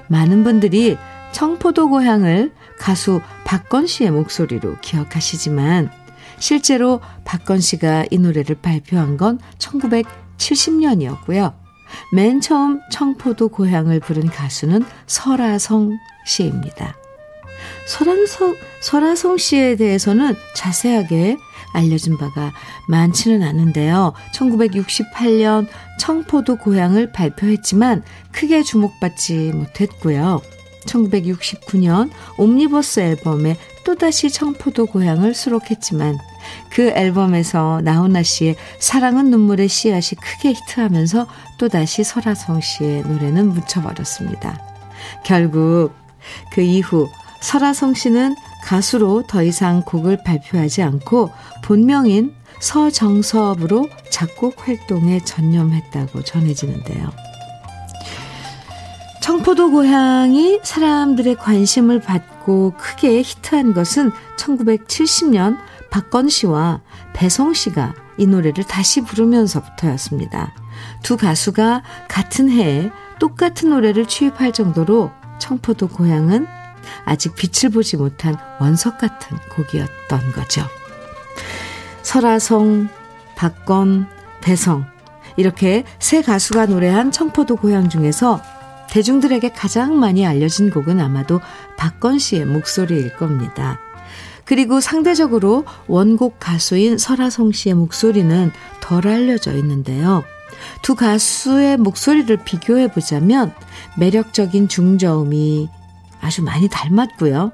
많은 0.08 0.46
분들이 0.46 0.98
청포도 1.34 1.90
고향을 1.90 2.54
가수 2.80 3.20
박건 3.44 3.86
씨의 3.86 4.12
목소리로 4.12 4.78
기억하시지만 4.80 5.92
실제로 6.40 7.02
박건 7.26 7.60
씨가 7.60 8.06
이 8.12 8.18
노래를 8.18 8.56
발표한 8.62 9.18
건 9.18 9.40
1970년이었고요. 9.58 11.54
맨 12.14 12.40
처음 12.40 12.80
청포도 12.90 13.50
고향을 13.50 14.00
부른 14.00 14.28
가수는 14.28 14.86
설아성 15.06 15.98
씨입니다. 16.26 16.96
설아성, 17.88 18.56
설아성 18.82 19.38
씨에 19.38 19.76
대해서는 19.76 20.36
자세하게 20.56 21.38
알려진 21.74 22.18
바가 22.18 22.52
많지는 22.88 23.44
않은데요. 23.44 24.14
1968년 24.34 25.68
청포도 26.00 26.58
고향을 26.58 27.12
발표했지만 27.12 28.04
크게 28.32 28.64
주목받지 28.64 29.52
못했고요. 29.54 30.42
1969년 30.86 32.10
옴니버스 32.38 33.00
앨범에 33.02 33.56
또다시 33.84 34.32
청포도 34.32 34.88
고향을 34.88 35.34
수록했지만 35.34 36.18
그 36.72 36.90
앨범에서 36.90 37.82
나훈아 37.84 38.24
씨의 38.24 38.56
사랑은 38.80 39.30
눈물의 39.30 39.68
씨앗이 39.68 40.20
크게 40.20 40.54
히트하면서 40.54 41.28
또다시 41.58 42.04
설아성 42.04 42.62
씨의 42.62 43.04
노래는 43.04 43.50
묻혀버렸습니다. 43.50 44.60
결국 45.24 45.94
그 46.52 46.62
이후 46.62 47.08
설아성 47.42 47.94
씨는 47.94 48.36
가수로 48.64 49.24
더 49.28 49.44
이상 49.44 49.82
곡을 49.82 50.24
발표하지 50.24 50.82
않고 50.84 51.32
본명인 51.64 52.34
서정섭으로 52.60 53.90
작곡 54.10 54.68
활동에 54.68 55.20
전념했다고 55.20 56.24
전해지는데요. 56.24 57.10
청포도 59.22 59.72
고향이 59.72 60.60
사람들의 60.64 61.36
관심을 61.36 62.02
받고 62.02 62.74
크게 62.78 63.22
히트한 63.22 63.74
것은 63.74 64.12
1970년 64.38 65.58
박건 65.90 66.30
씨와 66.30 66.82
배성 67.14 67.54
씨가 67.54 67.94
이 68.18 68.26
노래를 68.26 68.64
다시 68.64 69.02
부르면서부터였습니다. 69.02 70.54
두 71.04 71.18
가수가 71.18 71.84
같은 72.08 72.50
해에 72.50 72.90
똑같은 73.20 73.70
노래를 73.70 74.08
취입할 74.08 74.52
정도로 74.52 75.12
청포도 75.40 75.88
고향은 75.88 76.48
아직 77.06 77.36
빛을 77.36 77.72
보지 77.72 77.98
못한 77.98 78.36
원석 78.60 78.98
같은 78.98 79.38
곡이었던 79.56 80.32
거죠. 80.34 80.66
설아성, 82.02 82.90
박건, 83.36 84.08
배성 84.42 84.86
이렇게 85.38 85.84
세 86.00 86.22
가수가 86.22 86.68
노래한 86.68 87.12
청포도 87.12 87.56
고향 87.56 87.90
중에서 87.90 88.42
대중들에게 88.90 89.50
가장 89.54 90.00
많이 90.00 90.26
알려진 90.26 90.70
곡은 90.70 91.00
아마도 91.00 91.40
박건 91.78 92.20
씨의 92.20 92.46
목소리일 92.46 93.16
겁니다. 93.16 93.80
그리고 94.44 94.82
상대적으로 94.82 95.64
원곡 95.88 96.40
가수인 96.40 96.98
설아성 96.98 97.54
씨의 97.54 97.76
목소리는 97.76 98.52
덜 98.82 99.08
알려져 99.08 99.54
있는데요. 99.54 100.24
두 100.82 100.96
가수의 100.96 101.78
목소리를 101.78 102.36
비교해 102.44 102.92
보자면 102.92 103.54
매력적인 103.98 104.68
중저음이 104.68 105.70
아주 106.22 106.44
많이 106.44 106.70
닮았고요. 106.70 107.52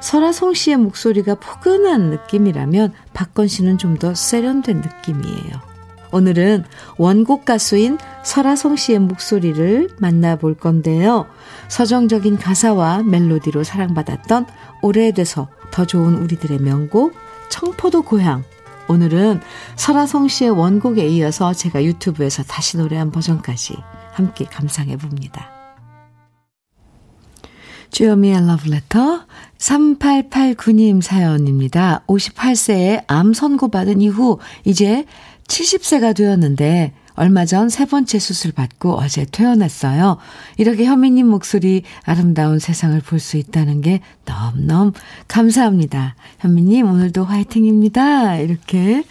설아성 0.00 0.54
씨의 0.54 0.76
목소리가 0.76 1.34
포근한 1.36 2.10
느낌이라면 2.10 2.92
박건 3.12 3.48
씨는 3.48 3.78
좀 3.78 3.98
더 3.98 4.14
세련된 4.14 4.82
느낌이에요. 4.82 5.74
오늘은 6.12 6.64
원곡 6.96 7.44
가수인 7.44 7.98
설아성 8.22 8.76
씨의 8.76 9.00
목소리를 9.00 9.88
만나볼 9.98 10.54
건데요. 10.54 11.26
서정적인 11.68 12.38
가사와 12.38 13.02
멜로디로 13.02 13.64
사랑받았던 13.64 14.46
오래돼서 14.82 15.48
더 15.72 15.84
좋은 15.84 16.14
우리들의 16.16 16.58
명곡 16.58 17.14
청포도 17.48 18.02
고향. 18.02 18.44
오늘은 18.86 19.40
설아성 19.76 20.28
씨의 20.28 20.50
원곡에 20.50 21.06
이어서 21.08 21.52
제가 21.52 21.82
유튜브에서 21.82 22.44
다시 22.44 22.76
노래한 22.76 23.10
버전까지 23.10 23.76
함께 24.12 24.44
감상해 24.44 24.96
봅니다. 24.96 25.63
주여미의 27.98 28.44
러브레터 28.48 29.24
3889님 29.56 31.00
사연입니다. 31.00 32.02
58세에 32.08 33.04
암 33.06 33.32
선고받은 33.32 34.00
이후 34.00 34.40
이제 34.64 35.04
70세가 35.46 36.16
되었는데 36.16 36.92
얼마 37.14 37.44
전 37.44 37.68
세 37.70 37.84
번째 37.84 38.18
수술 38.18 38.50
받고 38.50 38.94
어제 38.98 39.24
퇴원했어요. 39.30 40.18
이렇게 40.56 40.84
현미님 40.86 41.28
목소리 41.28 41.84
아름다운 42.02 42.58
세상을 42.58 43.00
볼 43.02 43.20
수 43.20 43.36
있다는 43.36 43.80
게 43.80 44.00
너무너무 44.24 44.90
감사합니다. 45.28 46.16
현미님 46.40 46.90
오늘도 46.90 47.24
화이팅입니다. 47.24 48.38
이렇게 48.38 49.04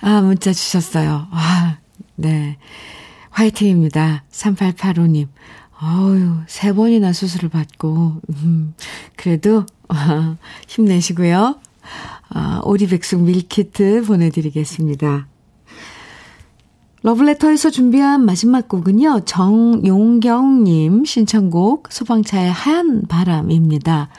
아 0.00 0.20
문자 0.20 0.52
주셨어요. 0.52 1.26
아, 1.32 1.78
네. 2.14 2.56
화이팅입니다. 3.30 4.22
3885님. 4.30 5.26
어유, 5.82 6.42
세 6.46 6.72
번이나 6.72 7.12
수술을 7.12 7.48
받고, 7.48 8.20
음, 8.28 8.74
그래도, 9.16 9.64
아, 9.88 10.36
힘내시고요. 10.68 11.58
아, 12.28 12.60
오리백숙 12.64 13.22
밀키트 13.22 14.04
보내드리겠습니다. 14.06 15.26
러블레터에서 17.02 17.70
준비한 17.70 18.26
마지막 18.26 18.68
곡은요, 18.68 19.20
정용경님 19.24 21.06
신청곡 21.06 21.88
소방차의 21.90 22.52
하얀 22.52 23.06
바람입니다. 23.08 24.10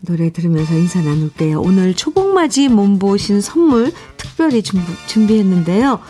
노래 0.00 0.32
들으면서 0.32 0.74
인사 0.74 1.00
나눌게요. 1.00 1.60
오늘 1.60 1.94
초복맞이 1.94 2.68
몸보신 2.68 3.40
선물 3.40 3.92
특별히 4.16 4.62
준비, 4.62 5.38
했는데요 5.38 6.00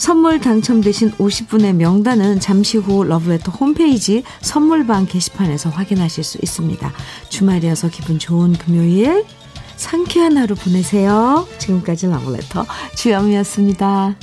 선물 0.00 0.40
당첨되신 0.40 1.10
50분의 1.18 1.74
명단은 1.74 2.40
잠시 2.40 2.78
후 2.78 3.04
러브레터 3.04 3.52
홈페이지 3.52 4.22
선물방 4.40 5.04
게시판에서 5.04 5.68
확인하실 5.68 6.24
수 6.24 6.38
있습니다. 6.40 6.90
주말이어서 7.28 7.90
기분 7.90 8.18
좋은 8.18 8.54
금요일 8.54 9.26
상쾌한 9.76 10.38
하루 10.38 10.54
보내세요. 10.54 11.46
지금까지 11.58 12.06
러브레터 12.06 12.64
주영이었습니다. 12.96 14.16